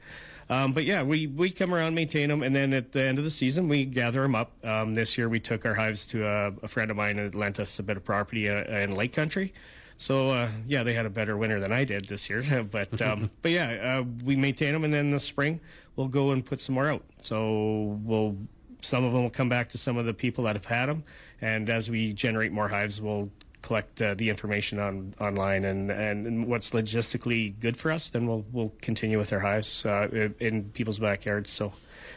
Um, 0.51 0.73
but 0.73 0.85
yeah, 0.85 1.03
we, 1.03 1.27
we 1.27 1.51
come 1.51 1.75
around, 1.75 1.95
maintain 1.95 2.31
them, 2.31 2.43
and 2.43 2.57
then 2.57 2.73
at 2.73 2.93
the 2.93 3.03
end 3.03 3.19
of 3.19 3.25
the 3.25 3.31
season, 3.31 3.69
we 3.69 3.85
gather 3.85 4.23
them 4.23 4.35
up. 4.35 4.53
Um, 4.65 4.95
this 4.95 5.19
year, 5.19 5.29
we 5.29 5.41
took 5.41 5.67
our 5.67 5.75
hives 5.75 6.07
to 6.09 6.27
a, 6.27 6.53
a, 6.63 6.69
friend 6.69 6.91
of 6.91 6.97
mine 6.97 7.19
who 7.19 7.29
lent 7.39 7.61
us 7.61 7.79
a 7.79 7.83
bit 7.83 7.99
of 7.99 8.05
property 8.05 8.49
uh, 8.49 8.65
in 8.65 8.95
Lake 8.95 9.13
Country. 9.13 9.53
So 9.97 10.31
uh, 10.31 10.49
yeah, 10.67 10.85
they 10.85 10.95
had 10.95 11.07
a 11.07 11.11
better 11.11 11.37
winter 11.37 11.59
than 11.61 11.73
I 11.73 11.85
did 11.85 12.09
this 12.09 12.31
year. 12.31 12.43
but 12.71 13.03
um, 13.03 13.31
but 13.43 13.51
yeah, 13.51 13.99
uh, 13.99 14.05
we 14.25 14.37
maintain 14.37 14.73
them, 14.73 14.85
and 14.85 14.95
then 14.95 15.07
in 15.07 15.11
the 15.11 15.21
spring 15.21 15.61
we'll 15.97 16.09
go 16.09 16.31
and 16.31 16.47
put 16.47 16.61
some 16.61 16.77
more 16.77 16.89
out. 16.89 17.05
So 17.21 17.99
we'll 18.05 18.37
some 18.83 19.05
of 19.05 19.13
them 19.13 19.23
will 19.23 19.31
come 19.31 19.49
back 19.49 19.69
to 19.71 19.79
some 19.79 19.97
of 19.97 20.07
the 20.07 20.15
people 20.15 20.45
that 20.45 20.57
have 20.57 20.67
had 20.67 20.87
them, 20.87 21.05
and 21.41 21.69
as 21.69 21.91
we 21.91 22.13
generate 22.13 22.53
more 22.53 22.69
hives, 22.69 23.01
we'll 23.01 23.31
collect 23.63 24.01
uh, 24.01 24.15
the 24.15 24.29
information 24.29 24.79
on 24.79 25.15
online 25.21 25.65
and, 25.65 25.91
and 25.91 26.47
what's 26.47 26.71
logistically 26.71 27.59
good 27.61 27.77
for 27.77 27.91
us. 27.91 28.11
Then 28.11 28.27
we'll 28.27 28.45
we'll 28.53 28.73
continue 28.81 29.19
with 29.19 29.33
our 29.33 29.41
hives 29.41 29.85
uh, 29.85 30.31
in 30.41 30.71
people's 30.71 30.99
backyards. 30.99 31.51
So, 31.51 31.73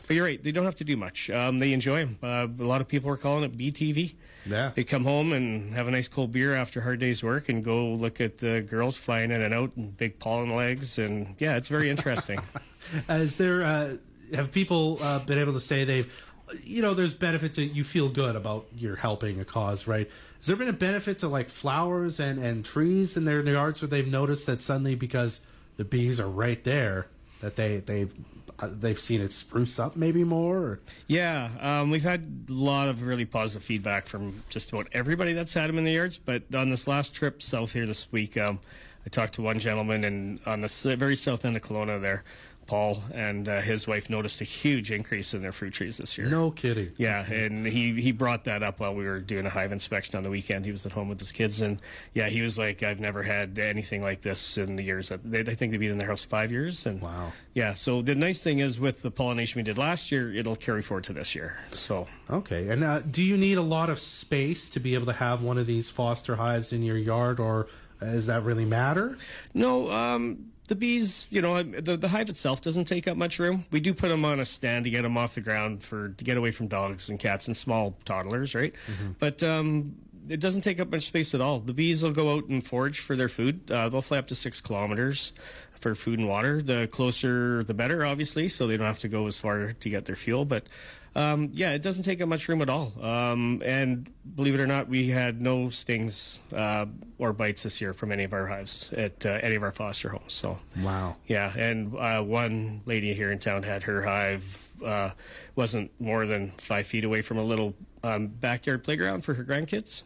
but 0.08 0.16
you're 0.16 0.26
right; 0.26 0.42
they 0.42 0.52
don't 0.52 0.66
have 0.66 0.76
to 0.76 0.84
do 0.84 0.98
much. 0.98 1.30
Um, 1.30 1.60
they 1.60 1.74
enjoy 1.74 2.06
them. 2.06 2.18
Uh, 2.22 2.48
a 2.60 2.64
lot 2.64 2.82
of 2.82 2.88
people 2.88 3.10
are 3.10 3.18
calling 3.18 3.44
it 3.44 3.58
BTV. 3.58 4.16
Yeah. 4.46 4.72
They 4.74 4.84
come 4.84 5.04
home 5.04 5.34
and 5.34 5.74
have 5.74 5.88
a 5.88 5.92
nice 5.92 6.08
cold 6.08 6.32
beer 6.32 6.56
after 6.56 6.80
a 6.80 6.84
hard 6.84 7.00
day's 7.00 7.22
work 7.22 7.50
and 7.50 7.64
go 7.64 7.90
look 7.90 8.20
at 8.20 8.40
the 8.40 8.62
girls 8.62 8.98
flying 8.98 9.32
in 9.32 9.42
and 9.42 9.54
out 9.54 9.72
and 9.76 9.96
big 9.96 10.18
pollen 10.18 10.56
legs 10.56 10.98
and 10.98 11.36
yeah, 11.38 11.58
it's 11.58 11.68
very 11.68 11.90
interesting. 11.90 12.40
Is 13.10 13.38
there 13.38 13.64
uh, 13.64 13.98
have 14.34 14.52
people 14.52 14.98
uh, 15.02 15.20
been 15.26 15.38
able 15.38 15.54
to 15.54 15.60
say 15.60 15.84
they've 15.84 16.31
you 16.64 16.82
know, 16.82 16.94
there's 16.94 17.14
benefit 17.14 17.54
to 17.56 17.64
you 17.64 17.84
feel 17.84 18.10
good 18.10 18.36
about 18.36 18.66
you're 18.76 18.96
helping 18.96 19.40
a 19.40 19.46
cause, 19.46 19.88
right? 19.88 20.10
Has 20.38 20.48
there 20.48 20.56
been 20.56 20.68
a 20.68 20.74
benefit 20.74 21.20
to 21.20 21.28
like 21.28 21.50
flowers 21.50 22.20
and 22.20 22.44
and 22.44 22.66
trees 22.66 23.18
in 23.18 23.26
their 23.26 23.42
yards 23.42 23.82
where 23.82 23.90
they've 23.90 24.08
noticed 24.08 24.46
that 24.48 24.62
suddenly 24.62 24.96
because 24.96 25.42
the 25.78 25.86
bees 25.86 26.20
are 26.20 26.30
right 26.30 26.64
there 26.64 27.08
that 27.42 27.56
they 27.56 27.78
they've 27.78 28.14
uh, 28.60 28.70
they've 28.72 29.00
seen 29.00 29.22
it 29.22 29.32
spruce 29.32 29.80
up 29.80 29.96
maybe 29.96 30.24
more? 30.24 30.58
Or? 30.58 30.80
Yeah, 31.08 31.50
um, 31.60 31.90
we've 31.90 32.04
had 32.04 32.46
a 32.50 32.54
lot 32.54 32.90
of 32.90 33.04
really 33.04 33.26
positive 33.26 33.64
feedback 33.64 34.06
from 34.06 34.44
just 34.50 34.72
about 34.72 34.88
everybody 34.92 35.34
that's 35.34 35.54
had 35.54 35.70
them 35.70 35.78
in 35.78 35.84
the 35.84 35.92
yards. 35.92 36.18
But 36.18 36.44
on 36.54 36.70
this 36.70 36.88
last 36.88 37.16
trip 37.16 37.42
south 37.42 37.74
here 37.74 37.86
this 37.86 38.12
week, 38.12 38.38
um, 38.38 38.60
I 39.06 39.10
talked 39.10 39.34
to 39.36 39.42
one 39.42 39.60
gentleman 39.60 40.04
and 40.04 40.40
on 40.46 40.62
the 40.62 40.96
very 40.98 41.16
south 41.16 41.46
end 41.46 41.56
of 41.56 41.64
Kelowna 41.64 42.00
there 42.02 42.24
Paul 42.72 43.04
and 43.14 43.50
uh, 43.50 43.60
his 43.60 43.86
wife 43.86 44.10
noticed 44.10 44.40
a 44.40 44.46
huge 44.46 44.92
increase 44.92 45.34
in 45.34 45.42
their 45.42 45.52
fruit 45.52 45.74
trees 45.74 45.98
this 45.98 46.18
year. 46.18 46.28
No 46.28 46.52
kidding. 46.52 46.94
Yeah, 46.96 47.30
and 47.30 47.68
he 47.68 48.00
he 48.00 48.14
brought 48.14 48.46
that 48.46 48.64
up 48.64 48.80
while 48.80 48.96
we 48.96 49.04
were 49.04 49.20
doing 49.20 49.46
a 49.46 49.50
hive 49.50 49.74
inspection 49.74 50.16
on 50.16 50.24
the 50.24 50.30
weekend. 50.30 50.64
He 50.64 50.72
was 50.72 50.86
at 50.86 50.94
home 50.94 51.10
with 51.10 51.20
his 51.20 51.34
kids, 51.34 51.60
and 51.60 51.82
yeah, 52.14 52.30
he 52.30 52.42
was 52.42 52.58
like, 52.58 52.82
"I've 52.82 53.02
never 53.02 53.24
had 53.24 53.60
anything 53.60 54.02
like 54.02 54.22
this 54.22 54.58
in 54.58 54.78
the 54.78 54.84
years 54.84 55.10
that 55.10 55.20
they, 55.30 55.42
I 55.42 55.54
think 55.54 55.72
they've 55.72 55.82
been 55.82 55.92
in 55.92 55.98
their 55.98 56.08
house 56.08 56.24
five 56.24 56.50
years." 56.50 56.86
And 56.86 57.02
wow. 57.02 57.34
Yeah, 57.54 57.74
so 57.74 58.02
the 58.02 58.16
nice 58.16 58.42
thing 58.42 58.60
is 58.60 58.80
with 58.80 59.02
the 59.02 59.12
pollination 59.12 59.60
we 59.60 59.64
did 59.64 59.78
last 59.78 60.10
year, 60.10 60.34
it'll 60.34 60.56
carry 60.56 60.82
forward 60.82 61.04
to 61.06 61.14
this 61.14 61.36
year. 61.36 61.62
So 61.72 62.08
okay, 62.30 62.70
and 62.70 62.86
uh, 62.86 63.02
do 63.02 63.22
you 63.22 63.36
need 63.36 63.58
a 63.58 63.62
lot 63.62 63.90
of 63.90 64.00
space 64.00 64.70
to 64.70 64.80
be 64.80 64.94
able 64.94 65.08
to 65.08 65.20
have 65.28 65.44
one 65.44 65.58
of 65.58 65.68
these 65.68 65.90
foster 65.90 66.38
hives 66.38 66.72
in 66.72 66.84
your 66.84 66.98
yard, 66.98 67.38
or 67.38 67.68
does 68.00 68.28
that 68.28 68.44
really 68.44 68.64
matter? 68.64 69.18
No. 69.54 69.92
Um, 69.92 70.52
the 70.72 70.76
bees, 70.76 71.28
you 71.30 71.42
know, 71.42 71.62
the, 71.62 71.98
the 71.98 72.08
hive 72.08 72.30
itself 72.30 72.62
doesn't 72.62 72.86
take 72.86 73.06
up 73.06 73.18
much 73.18 73.40
room. 73.40 73.66
We 73.72 73.82
do 73.82 73.94
put 73.94 74.08
them 74.08 74.24
on 74.24 74.40
a 74.40 74.46
stand 74.46 74.86
to 74.86 74.90
get 74.90 75.02
them 75.02 75.18
off 75.18 75.36
the 75.36 75.42
ground 75.42 75.84
for 75.84 76.08
to 76.08 76.24
get 76.24 76.38
away 76.38 76.52
from 76.52 76.70
dogs 76.70 77.10
and 77.10 77.20
cats 77.20 77.48
and 77.48 77.58
small 77.58 77.98
toddlers, 78.06 78.56
right? 78.56 78.74
Mm-hmm. 78.88 79.12
But 79.20 79.44
um, 79.44 79.98
it 80.30 80.40
doesn't 80.40 80.62
take 80.62 80.80
up 80.80 80.90
much 80.90 81.08
space 81.08 81.36
at 81.36 81.42
all. 81.42 81.60
The 81.60 81.74
bees 81.74 82.04
will 82.04 82.12
go 82.12 82.38
out 82.38 82.46
and 82.46 82.66
forage 82.66 83.00
for 83.00 83.18
their 83.18 83.28
food. 83.28 83.70
Uh, 83.70 83.90
they'll 83.90 84.02
fly 84.02 84.18
up 84.18 84.28
to 84.28 84.36
six 84.36 84.62
kilometers 84.62 85.34
for 85.74 85.94
food 85.94 86.20
and 86.20 86.30
water. 86.30 86.62
The 86.62 86.88
closer, 86.88 87.66
the 87.66 87.74
better, 87.74 88.06
obviously, 88.06 88.48
so 88.48 88.66
they 88.66 88.78
don't 88.78 88.88
have 88.88 89.00
to 89.00 89.10
go 89.10 89.28
as 89.28 89.38
far 89.38 89.74
to 89.74 89.90
get 89.90 90.06
their 90.06 90.16
fuel. 90.16 90.46
But 90.46 90.68
um, 91.16 91.50
yeah, 91.54 91.72
it 91.74 91.82
doesn't 91.82 92.04
take 92.04 92.22
up 92.22 92.30
much 92.30 92.48
room 92.48 92.62
at 92.62 92.70
all. 92.70 92.94
Um, 93.02 93.62
and 93.66 94.10
believe 94.36 94.56
it 94.56 94.60
or 94.62 94.68
not, 94.68 94.88
we 94.88 95.10
had 95.10 95.42
no 95.42 95.70
stings 95.70 96.40
uh, 96.56 96.86
or 97.18 97.34
bites 97.34 97.64
this 97.64 97.82
year 97.82 97.94
from 97.94 98.12
any 98.12 98.24
of 98.24 98.34
our 98.34 98.48
hives 98.48 98.92
at 98.94 99.26
uh, 99.26 99.40
any 99.42 99.56
of 99.56 99.64
our 99.64 99.72
foster 99.72 100.10
homes. 100.10 100.34
So 100.34 100.58
wow, 100.80 101.16
yeah. 101.28 101.52
And 101.58 101.96
uh, 101.98 102.22
one 102.24 102.82
lady 102.86 103.14
here 103.14 103.32
in 103.32 103.40
town 103.40 103.64
had 103.64 103.84
her 103.84 104.02
hive 104.04 104.70
uh, 104.86 105.12
wasn't 105.56 105.92
more 106.00 106.26
than 106.26 106.52
five 106.52 106.88
feet 106.88 107.04
away 107.06 107.22
from 107.22 107.38
a 107.38 107.44
little 107.44 107.74
um, 108.04 108.28
backyard 108.28 108.84
playground 108.84 109.24
for 109.24 109.34
her 109.34 109.44
grandkids. 109.44 110.04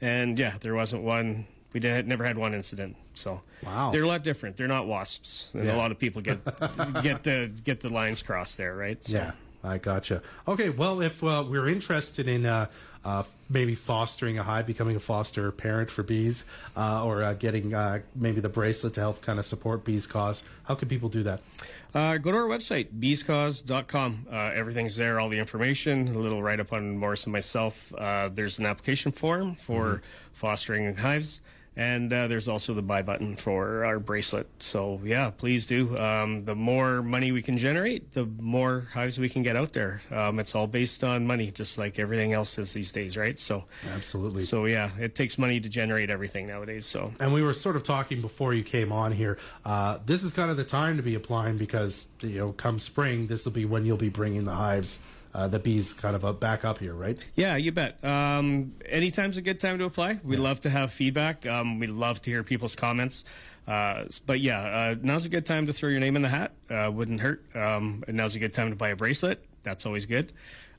And 0.00 0.38
yeah, 0.38 0.54
there 0.60 0.74
wasn't 0.74 1.02
one. 1.02 1.46
We 1.74 1.80
did, 1.80 2.08
never 2.08 2.24
had 2.24 2.38
one 2.38 2.54
incident. 2.54 2.96
So 3.12 3.42
Wow. 3.62 3.90
they're 3.90 4.04
a 4.04 4.06
lot 4.08 4.24
different. 4.24 4.56
They're 4.56 4.66
not 4.68 4.86
wasps, 4.86 5.50
and 5.52 5.66
Yeah. 5.66 5.74
a 5.74 5.76
lot 5.76 5.90
of 5.90 5.98
people 5.98 6.22
get 6.22 6.42
get 7.02 7.22
the 7.24 7.52
get 7.62 7.80
the 7.80 7.90
lines 7.90 8.22
crossed 8.22 8.56
there, 8.56 8.74
right? 8.74 9.02
So, 9.04 9.18
Yeah, 9.18 9.32
I 9.62 9.78
gotcha. 9.78 10.22
Okay, 10.48 10.70
well, 10.70 11.00
if 11.00 11.22
uh, 11.22 11.44
we're 11.46 11.68
interested 11.68 12.28
in 12.28 12.46
uh, 12.46 12.66
uh, 13.04 13.24
maybe 13.48 13.74
fostering 13.74 14.38
a 14.38 14.42
hive, 14.42 14.66
becoming 14.66 14.96
a 14.96 15.00
foster 15.00 15.50
parent 15.52 15.90
for 15.90 16.02
bees, 16.02 16.44
uh, 16.76 17.04
or 17.04 17.22
uh, 17.22 17.34
getting 17.34 17.74
uh, 17.74 18.00
maybe 18.14 18.40
the 18.40 18.48
bracelet 18.48 18.94
to 18.94 19.00
help 19.00 19.22
kind 19.22 19.38
of 19.38 19.46
support 19.46 19.84
bees' 19.84 20.06
cause, 20.06 20.42
how 20.64 20.74
can 20.74 20.88
people 20.88 21.08
do 21.08 21.22
that? 21.22 21.40
Uh, 21.94 22.18
go 22.18 22.30
to 22.30 22.36
our 22.38 22.46
website, 22.46 22.88
beescause.com. 23.00 24.26
Uh, 24.30 24.50
everything's 24.54 24.96
there, 24.96 25.18
all 25.18 25.28
the 25.28 25.38
information, 25.38 26.08
a 26.08 26.18
little 26.18 26.42
write 26.42 26.60
up 26.60 26.72
on 26.72 26.96
Morris 26.96 27.24
and 27.24 27.32
myself. 27.32 27.92
Uh, 27.98 28.28
there's 28.32 28.58
an 28.58 28.66
application 28.66 29.10
form 29.10 29.54
for 29.54 30.02
fostering 30.32 30.94
hives, 30.96 31.40
and 31.80 32.12
uh, 32.12 32.26
there's 32.26 32.46
also 32.46 32.74
the 32.74 32.82
buy 32.82 33.00
button 33.00 33.36
for 33.36 33.86
our 33.86 33.98
bracelet. 33.98 34.46
So, 34.58 35.00
yeah, 35.02 35.30
please 35.30 35.64
do. 35.64 35.96
Um, 35.96 36.44
the 36.44 36.54
more 36.54 37.02
money 37.02 37.32
we 37.32 37.40
can 37.40 37.56
generate, 37.56 38.12
the 38.12 38.26
more 38.26 38.86
hives 38.92 39.18
we 39.18 39.30
can 39.30 39.42
get 39.42 39.56
out 39.56 39.72
there. 39.72 40.02
Um, 40.10 40.38
it's 40.38 40.54
all 40.54 40.66
based 40.66 41.02
on 41.02 41.26
money, 41.26 41.50
just 41.50 41.78
like 41.78 41.98
everything 41.98 42.34
else 42.34 42.58
is 42.58 42.74
these 42.74 42.92
days, 42.92 43.16
right? 43.16 43.38
So, 43.38 43.64
Absolutely. 43.94 44.42
so 44.42 44.66
yeah, 44.66 44.90
it 45.00 45.14
takes 45.14 45.38
money 45.38 45.58
to 45.58 45.70
generate 45.70 46.10
everything 46.10 46.46
nowadays. 46.46 46.84
So, 46.84 47.14
And 47.18 47.32
we 47.32 47.42
were 47.42 47.54
sort 47.54 47.76
of 47.76 47.82
talking 47.82 48.20
before 48.20 48.52
you 48.52 48.62
came 48.62 48.92
on 48.92 49.12
here. 49.12 49.38
Uh, 49.64 50.00
this 50.04 50.22
is 50.22 50.34
kind 50.34 50.50
of 50.50 50.58
the 50.58 50.64
time 50.64 50.98
to 50.98 51.02
be 51.02 51.14
applying 51.14 51.56
because 51.56 52.08
you 52.20 52.36
know, 52.36 52.52
come 52.52 52.78
spring, 52.78 53.26
this 53.26 53.46
will 53.46 53.52
be 53.52 53.64
when 53.64 53.86
you'll 53.86 53.96
be 53.96 54.10
bringing 54.10 54.44
the 54.44 54.54
hives, 54.54 55.00
uh, 55.34 55.48
the 55.48 55.58
bees, 55.58 55.92
kind 55.92 56.16
of 56.16 56.24
uh, 56.24 56.32
back 56.32 56.64
up 56.64 56.78
here, 56.78 56.94
right? 56.94 57.22
Yeah, 57.34 57.56
you 57.56 57.72
bet. 57.72 58.02
Um, 58.04 58.74
anytime's 58.86 59.36
a 59.36 59.42
good 59.42 59.60
time 59.60 59.78
to 59.78 59.84
apply. 59.84 60.20
We 60.24 60.36
love 60.36 60.60
to 60.62 60.70
have 60.70 60.92
feedback. 60.92 61.46
Um, 61.46 61.78
we 61.78 61.86
love 61.86 62.20
to 62.22 62.30
hear 62.30 62.42
people's 62.42 62.74
comments. 62.74 63.24
Uh, 63.66 64.06
but 64.26 64.40
yeah, 64.40 64.60
uh, 64.60 64.94
now's 65.00 65.26
a 65.26 65.28
good 65.28 65.46
time 65.46 65.66
to 65.66 65.72
throw 65.72 65.88
your 65.88 66.00
name 66.00 66.16
in 66.16 66.22
the 66.22 66.28
hat. 66.28 66.52
Uh, 66.68 66.90
wouldn't 66.92 67.20
hurt. 67.20 67.44
Um, 67.54 68.02
and 68.08 68.16
now's 68.16 68.34
a 68.34 68.40
good 68.40 68.52
time 68.52 68.70
to 68.70 68.76
buy 68.76 68.88
a 68.88 68.96
bracelet. 68.96 69.44
That's 69.62 69.86
always 69.86 70.06
good. 70.06 70.32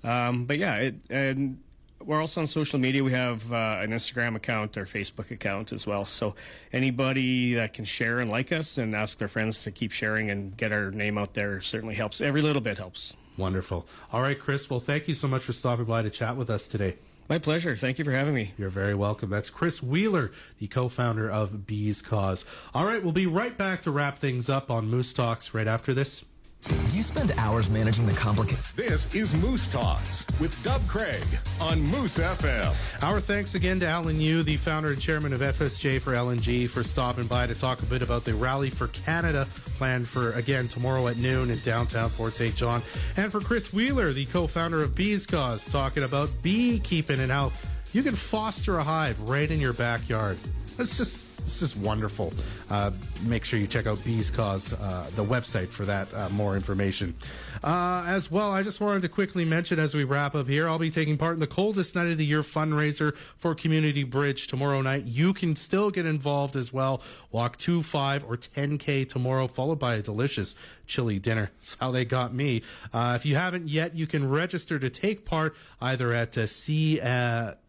Um, 0.04 0.46
but 0.46 0.58
yeah, 0.58 0.76
it, 0.78 0.96
and 1.10 1.60
we're 2.04 2.20
also 2.20 2.42
on 2.42 2.48
social 2.48 2.80
media. 2.80 3.04
We 3.04 3.12
have 3.14 3.52
uh, 3.54 3.78
an 3.80 3.92
Instagram 3.92 4.36
account 4.36 4.78
or 4.78 4.86
Facebook 4.86 5.32
account 5.32 5.72
as 5.72 5.86
well. 5.88 6.04
So 6.04 6.36
anybody 6.74 7.54
that 7.54 7.74
can 7.74 7.86
share 7.86 8.20
and 8.20 8.30
like 8.30 8.52
us 8.52 8.78
and 8.78 8.96
ask 8.96 9.18
their 9.18 9.28
friends 9.28 9.64
to 9.64 9.72
keep 9.72 9.92
sharing 9.92 10.30
and 10.30 10.58
get 10.58 10.72
our 10.72 10.92
name 10.92 11.18
out 11.18 11.34
there 11.34 11.62
certainly 11.62 11.96
helps. 11.96 12.20
Every 12.20 12.42
little 12.42 12.62
bit 12.62 12.78
helps. 12.78 13.16
Wonderful. 13.38 13.88
All 14.12 14.22
right, 14.22 14.40
Chris. 14.40 14.70
Well, 14.70 14.80
thank 14.80 15.08
you 15.08 15.14
so 15.14 15.28
much 15.28 15.44
for 15.44 15.54
stopping 15.54 15.86
by 15.86 16.02
to 16.02 16.10
chat 16.10 16.36
with 16.36 16.50
us 16.50 16.68
today. 16.68 16.98
My 17.30 17.40
pleasure. 17.40 17.76
Thank 17.76 17.98
you 17.98 18.04
for 18.04 18.12
having 18.12 18.34
me. 18.34 18.52
You're 18.58 18.70
very 18.70 18.94
welcome. 18.94 19.30
That's 19.30 19.50
Chris 19.50 19.82
Wheeler, 19.82 20.32
the 20.60 20.68
co 20.68 20.90
founder 20.90 21.30
of 21.30 21.66
Bees 21.66 22.02
Cause. 22.02 22.46
All 22.74 22.86
right, 22.86 23.02
we'll 23.02 23.14
be 23.14 23.26
right 23.28 23.58
back 23.58 23.82
to 23.84 23.92
wrap 23.92 24.20
things 24.20 24.50
up 24.50 24.70
on 24.70 24.90
Moose 24.90 25.14
Talks 25.14 25.54
right 25.54 25.68
after 25.68 25.94
this. 25.94 26.26
Do 26.64 26.98
you 26.98 27.02
spend 27.02 27.34
hours 27.38 27.70
managing 27.70 28.06
the 28.06 28.14
complicated? 28.14 28.64
This 28.76 29.14
is 29.16 29.34
Moose 29.34 29.68
Talks 29.68 30.26
with 30.40 30.62
Dub 30.64 30.86
Craig 30.88 31.26
on 31.60 31.82
Moose 31.82 32.20
FM. 32.20 33.04
Our 33.04 33.20
thanks 33.20 33.56
again 33.56 33.80
to 33.80 33.88
Alan 33.88 34.20
Yu, 34.20 34.44
the 34.44 34.58
founder 34.58 34.90
and 34.90 35.02
chairman 35.02 35.34
of 35.34 35.40
FSJ 35.40 36.00
for 36.02 36.14
LNG, 36.14 36.70
for 36.70 36.84
stopping 36.84 37.26
by 37.26 37.48
to 37.48 37.56
talk 37.56 37.82
a 37.82 37.86
bit 37.86 38.04
about 38.04 38.26
the 38.26 38.36
Rally 38.36 38.70
for 38.70 38.88
Canada 38.90 39.48
planned 39.78 40.08
for, 40.08 40.34
again, 40.34 40.68
tomorrow 40.68 41.08
at 41.08 41.18
noon 41.18 41.50
in 41.50 41.58
downtown 41.60 42.10
Fort 42.10 42.36
St. 42.36 42.56
John. 42.56 42.84
And 43.18 43.32
for 43.32 43.42
Chris 43.42 43.74
Wheeler, 43.74 44.14
the 44.14 44.26
co 44.26 44.46
founder 44.46 44.84
of 44.84 44.94
Bees 44.94 45.26
Cause, 45.26 45.68
talking 45.68 46.04
about 46.04 46.30
beekeeping 46.44 47.20
and 47.20 47.32
how 47.32 47.52
you 47.92 48.04
can 48.04 48.16
foster 48.16 48.78
a 48.78 48.84
hive 48.84 49.20
right 49.22 49.50
in 49.50 49.60
your 49.60 49.74
backyard. 49.74 50.38
That's 50.78 50.98
just. 50.98 51.24
It's 51.44 51.60
just 51.60 51.76
wonderful. 51.78 52.34
Uh, 52.70 52.92
make 53.26 53.46
sure 53.46 53.58
you 53.58 53.66
check 53.66 53.88
out 53.88 54.04
Bees 54.06 54.30
Cause, 54.30 54.74
uh, 54.74 55.10
the 55.16 55.24
website 55.24 55.70
for 55.70 55.86
that 55.86 56.14
uh, 56.14 56.30
more 56.30 56.56
information. 56.56 57.16
Uh, 57.64 58.04
as 58.06 58.30
well, 58.30 58.52
I 58.52 58.62
just 58.62 58.80
wanted 58.80 59.02
to 59.02 59.10
quickly 59.10 59.44
mention 59.44 59.80
as 59.80 59.96
we 59.96 60.04
wrap 60.04 60.36
up 60.36 60.48
here, 60.48 60.70
I'll 60.70 60.78
be 60.78 60.92
taking 60.92 61.18
part 61.18 61.34
in 61.34 61.40
the 61.40 61.48
coldest 61.48 61.96
night 61.96 62.10
of 62.10 62.20
the 62.20 62.26
year 62.26 62.42
fundraiser 62.42 63.16
for 63.38 63.56
Community 63.56 64.04
Bridge 64.04 64.46
tomorrow 64.48 64.82
night. 64.82 65.06
You 65.06 65.34
can 65.34 65.56
still 65.56 65.90
get 65.90 66.06
involved 66.06 66.56
as 66.56 66.72
well. 66.72 67.02
Walk 67.32 67.58
2, 67.58 67.82
5, 67.84 68.24
or 68.24 68.38
10K 68.38 69.10
tomorrow, 69.10 69.48
followed 69.48 69.80
by 69.80 69.96
a 69.96 70.02
delicious 70.02 70.56
chili 70.86 71.18
dinner. 71.20 71.50
That's 71.60 71.76
how 71.80 71.90
they 71.92 72.06
got 72.06 72.34
me. 72.34 72.62
Uh, 72.94 73.14
if 73.16 73.26
you 73.26 73.36
haven't 73.36 73.68
yet, 73.68 73.96
you 73.96 74.06
can 74.06 74.30
register 74.30 74.78
to 74.78 74.90
take 74.90 75.26
part 75.26 75.56
either 75.82 76.14
at 76.14 76.38
uh, 76.38 76.42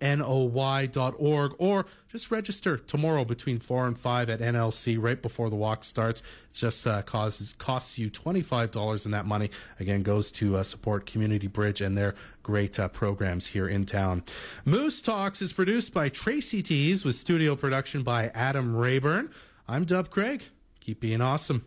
cnoy.org 0.01 1.53
or 1.59 1.87
just 2.13 2.31
register 2.31 2.77
tomorrow 2.77 3.25
between 3.25 3.59
4 3.59 3.87
and 3.87 3.99
5 3.99 4.29
at 4.29 4.41
NLC 4.41 4.99
right 5.01 5.21
before 5.21 5.49
the 5.49 5.57
walk 5.57 5.83
starts. 5.83 6.23
Just 6.53 6.87
uh, 6.87 7.01
causes 7.01 7.55
costs 7.55 7.99
you 7.99 8.11
$25 8.11 9.07
and 9.07 9.15
that 9.15 9.25
money 9.25 9.51
again 9.81 10.03
goes 10.03 10.31
to 10.33 10.59
uh, 10.59 10.63
support 10.63 11.07
Community 11.07 11.47
Bridge 11.47 11.81
and 11.81 11.97
their 11.97 12.15
great 12.43 12.79
uh, 12.79 12.89
programs 12.89 13.47
here 13.47 13.67
in 13.67 13.87
town. 13.87 14.23
Moose 14.67 15.01
Talks 15.01 15.41
is 15.41 15.55
produced 15.55 15.95
by 15.95 16.11
Tracy 16.11 16.63
Tees 16.63 17.03
with 17.03 17.17
studio 17.17 17.57
production 17.57 18.03
by 18.03 18.29
Adam 18.35 18.77
Rayburn. 18.77 19.31
I'm 19.67 19.87
Dub 19.87 20.11
Craig. 20.11 20.43
Keep 20.81 21.01
being 21.01 21.23
awesome. 21.23 21.65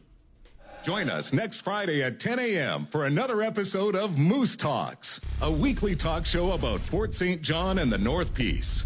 Join 0.83 1.09
us 1.09 1.33
next 1.33 1.63
Friday 1.63 2.03
at 2.03 2.19
10 2.19 2.37
a.m. 2.37 2.85
for 2.91 3.05
another 3.05 3.41
episode 3.41 3.95
of 3.95 4.19
Moose 4.19 4.55
Talks, 4.55 5.19
a 5.41 5.49
weekly 5.49 5.95
talk 5.95 6.27
show 6.27 6.51
about 6.51 6.79
Fort 6.79 7.15
St. 7.15 7.41
John 7.41 7.79
and 7.79 7.91
the 7.91 7.97
North 7.97 8.35
Peace. 8.35 8.85